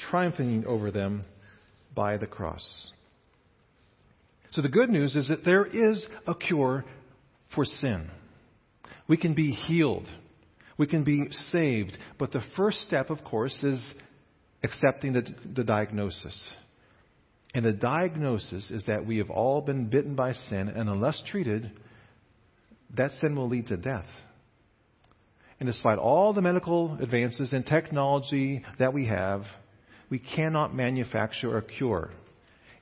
triumphing 0.09 0.65
over 0.65 0.91
them 0.91 1.23
by 1.95 2.17
the 2.17 2.27
cross. 2.27 2.63
So 4.51 4.61
the 4.61 4.69
good 4.69 4.89
news 4.89 5.15
is 5.15 5.29
that 5.29 5.45
there 5.45 5.65
is 5.65 6.05
a 6.27 6.35
cure 6.35 6.83
for 7.55 7.65
sin. 7.65 8.09
We 9.07 9.17
can 9.17 9.33
be 9.33 9.51
healed. 9.51 10.07
We 10.77 10.87
can 10.87 11.03
be 11.03 11.27
saved. 11.51 11.97
But 12.17 12.31
the 12.31 12.43
first 12.55 12.81
step, 12.81 13.09
of 13.09 13.23
course, 13.23 13.57
is 13.63 13.81
accepting 14.63 15.13
the, 15.13 15.23
the 15.55 15.63
diagnosis. 15.63 16.53
And 17.53 17.65
the 17.65 17.73
diagnosis 17.73 18.71
is 18.71 18.85
that 18.85 19.05
we 19.05 19.17
have 19.17 19.29
all 19.29 19.61
been 19.61 19.89
bitten 19.89 20.15
by 20.15 20.33
sin, 20.33 20.69
and 20.69 20.89
unless 20.89 21.21
treated, 21.27 21.71
that 22.95 23.11
sin 23.19 23.35
will 23.35 23.49
lead 23.49 23.67
to 23.67 23.77
death. 23.77 24.05
And 25.59 25.67
despite 25.67 25.97
all 25.99 26.33
the 26.33 26.41
medical 26.41 26.97
advances 27.01 27.53
and 27.53 27.65
technology 27.65 28.63
that 28.79 28.93
we 28.93 29.05
have, 29.07 29.43
we 30.09 30.17
cannot 30.17 30.73
manufacture 30.73 31.57
a 31.57 31.61
cure. 31.61 32.11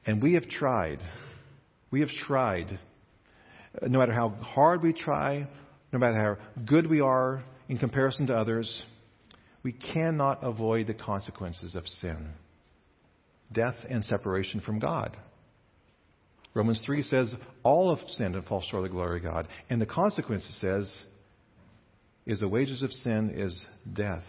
And 0.05 0.21
we 0.21 0.33
have 0.35 0.47
tried. 0.47 0.99
We 1.91 2.01
have 2.01 2.09
tried. 2.09 2.79
No 3.85 3.99
matter 3.99 4.13
how 4.13 4.29
hard 4.29 4.81
we 4.81 4.93
try, 4.93 5.47
no 5.91 5.99
matter 5.99 6.15
how 6.15 6.63
good 6.63 6.87
we 6.87 7.01
are 7.01 7.43
in 7.67 7.77
comparison 7.79 8.27
to 8.27 8.35
others, 8.35 8.83
we 9.61 9.73
cannot 9.73 10.43
avoid 10.43 10.87
the 10.87 10.93
consequences 10.93 11.75
of 11.75 11.87
sin 11.87 12.29
death 13.51 13.75
and 13.89 14.03
separation 14.05 14.61
from 14.61 14.79
God. 14.79 15.17
Romans 16.53 16.81
3 16.85 17.03
says, 17.03 17.33
All 17.63 17.95
have 17.95 18.07
sinned 18.09 18.35
and 18.35 18.45
fall 18.45 18.61
short 18.61 18.83
of 18.83 18.89
the 18.89 18.95
glory 18.95 19.17
of 19.17 19.23
God. 19.23 19.47
And 19.69 19.81
the 19.81 19.85
consequence, 19.85 20.45
it 20.45 20.59
says, 20.59 21.03
is 22.25 22.39
the 22.39 22.47
wages 22.47 22.81
of 22.81 22.91
sin 22.91 23.31
is 23.35 23.59
death. 23.91 24.23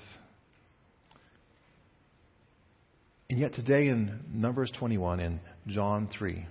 And 3.28 3.38
yet 3.38 3.54
today 3.54 3.88
in 3.88 4.20
Numbers 4.32 4.72
21 4.78 5.20
and 5.20 5.40
John 5.66 6.08
3, 6.16 6.46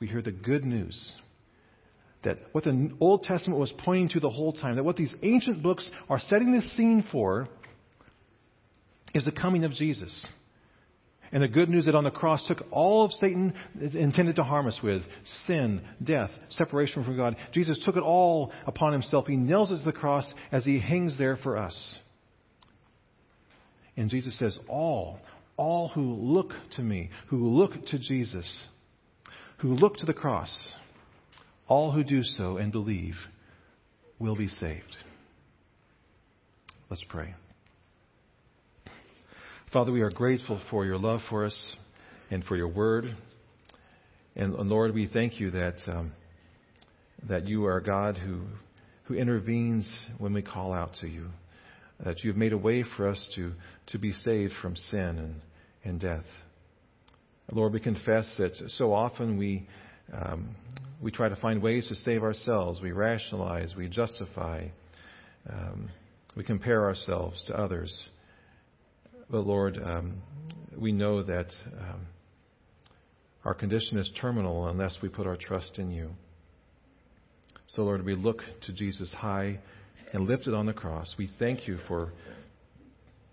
we 0.00 0.06
hear 0.06 0.22
the 0.22 0.32
good 0.32 0.64
news 0.64 1.12
that 2.24 2.38
what 2.52 2.64
the 2.64 2.90
Old 3.00 3.24
Testament 3.24 3.58
was 3.58 3.72
pointing 3.84 4.08
to 4.10 4.20
the 4.20 4.30
whole 4.30 4.52
time, 4.52 4.76
that 4.76 4.84
what 4.84 4.96
these 4.96 5.14
ancient 5.22 5.62
books 5.62 5.88
are 6.08 6.20
setting 6.20 6.52
the 6.52 6.62
scene 6.76 7.04
for 7.10 7.48
is 9.14 9.24
the 9.24 9.32
coming 9.32 9.64
of 9.64 9.72
Jesus. 9.72 10.24
And 11.32 11.42
the 11.42 11.48
good 11.48 11.70
news 11.70 11.86
that 11.86 11.94
on 11.94 12.04
the 12.04 12.10
cross 12.10 12.44
took 12.46 12.62
all 12.70 13.06
of 13.06 13.12
Satan 13.12 13.54
intended 13.94 14.36
to 14.36 14.44
harm 14.44 14.66
us 14.66 14.78
with 14.82 15.02
sin, 15.46 15.80
death, 16.02 16.30
separation 16.50 17.04
from 17.04 17.16
God. 17.16 17.36
Jesus 17.52 17.80
took 17.84 17.96
it 17.96 18.02
all 18.02 18.52
upon 18.66 18.92
himself. 18.92 19.26
He 19.26 19.36
nails 19.36 19.70
it 19.70 19.78
to 19.78 19.84
the 19.84 19.92
cross 19.92 20.30
as 20.52 20.64
he 20.64 20.78
hangs 20.78 21.16
there 21.16 21.38
for 21.38 21.56
us. 21.56 21.94
And 23.96 24.10
Jesus 24.10 24.38
says, 24.38 24.58
All, 24.68 25.20
all 25.56 25.88
who 25.88 26.02
look 26.02 26.50
to 26.76 26.82
me, 26.82 27.10
who 27.28 27.48
look 27.48 27.72
to 27.86 27.98
Jesus, 27.98 28.46
who 29.58 29.68
look 29.68 29.96
to 29.96 30.06
the 30.06 30.12
cross, 30.12 30.54
all 31.66 31.92
who 31.92 32.04
do 32.04 32.22
so 32.22 32.58
and 32.58 32.70
believe 32.72 33.14
will 34.18 34.36
be 34.36 34.48
saved. 34.48 34.96
Let's 36.90 37.04
pray. 37.08 37.34
Father, 39.72 39.90
we 39.90 40.02
are 40.02 40.10
grateful 40.10 40.60
for 40.68 40.84
your 40.84 40.98
love 40.98 41.20
for 41.30 41.46
us 41.46 41.76
and 42.30 42.44
for 42.44 42.56
your 42.56 42.68
word. 42.68 43.16
And 44.36 44.52
Lord, 44.52 44.92
we 44.92 45.08
thank 45.10 45.40
you 45.40 45.50
that, 45.52 45.76
um, 45.86 46.12
that 47.26 47.48
you 47.48 47.64
are 47.64 47.78
a 47.78 47.82
God 47.82 48.18
who, 48.18 48.42
who 49.04 49.14
intervenes 49.14 49.90
when 50.18 50.34
we 50.34 50.42
call 50.42 50.74
out 50.74 50.90
to 51.00 51.08
you, 51.08 51.28
that 52.04 52.22
you 52.22 52.28
have 52.28 52.36
made 52.36 52.52
a 52.52 52.58
way 52.58 52.84
for 52.98 53.08
us 53.08 53.30
to, 53.34 53.52
to 53.86 53.98
be 53.98 54.12
saved 54.12 54.52
from 54.60 54.76
sin 54.76 55.00
and, 55.00 55.40
and 55.84 55.98
death. 55.98 56.26
Lord, 57.50 57.72
we 57.72 57.80
confess 57.80 58.30
that 58.36 58.52
so 58.76 58.92
often 58.92 59.38
we, 59.38 59.66
um, 60.12 60.54
we 61.00 61.10
try 61.10 61.30
to 61.30 61.36
find 61.36 61.62
ways 61.62 61.88
to 61.88 61.94
save 61.94 62.22
ourselves. 62.22 62.82
We 62.82 62.92
rationalize, 62.92 63.74
we 63.74 63.88
justify, 63.88 64.66
um, 65.48 65.88
we 66.36 66.44
compare 66.44 66.84
ourselves 66.84 67.42
to 67.46 67.58
others. 67.58 68.02
But 69.32 69.46
Lord, 69.46 69.80
um, 69.82 70.20
we 70.78 70.92
know 70.92 71.22
that 71.22 71.46
um, 71.80 72.06
our 73.46 73.54
condition 73.54 73.96
is 73.96 74.10
terminal 74.20 74.68
unless 74.68 74.98
we 75.02 75.08
put 75.08 75.26
our 75.26 75.38
trust 75.38 75.78
in 75.78 75.90
you. 75.90 76.10
So, 77.68 77.82
Lord, 77.82 78.04
we 78.04 78.14
look 78.14 78.42
to 78.66 78.72
Jesus 78.74 79.10
high 79.10 79.58
and 80.12 80.26
lifted 80.28 80.52
on 80.52 80.66
the 80.66 80.74
cross. 80.74 81.14
We 81.16 81.30
thank 81.38 81.66
you 81.66 81.78
for 81.88 82.12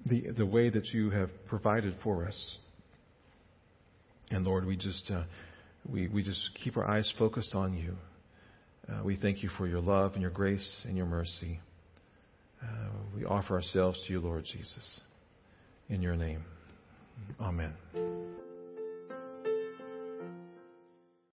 the, 0.05 0.31
the 0.38 0.45
way 0.45 0.69
that 0.69 0.85
you 0.93 1.09
have 1.09 1.31
provided 1.47 1.97
for 2.01 2.25
us. 2.25 2.57
And 4.31 4.45
Lord, 4.45 4.65
we 4.65 4.77
just, 4.77 5.12
uh, 5.13 5.23
we, 5.85 6.07
we 6.07 6.23
just 6.23 6.49
keep 6.63 6.77
our 6.77 6.89
eyes 6.89 7.12
focused 7.19 7.53
on 7.53 7.73
you. 7.73 7.97
Uh, 8.89 9.03
we 9.03 9.17
thank 9.17 9.43
you 9.43 9.49
for 9.57 9.67
your 9.67 9.81
love 9.81 10.13
and 10.13 10.21
your 10.21 10.31
grace 10.31 10.81
and 10.85 10.95
your 10.95 11.07
mercy. 11.07 11.59
Uh, 12.63 12.88
we 13.13 13.25
offer 13.25 13.55
ourselves 13.55 13.99
to 14.07 14.13
you, 14.13 14.21
Lord 14.21 14.45
Jesus 14.45 15.01
in 15.89 16.02
your 16.02 16.15
name. 16.15 16.43
Amen. 17.41 17.73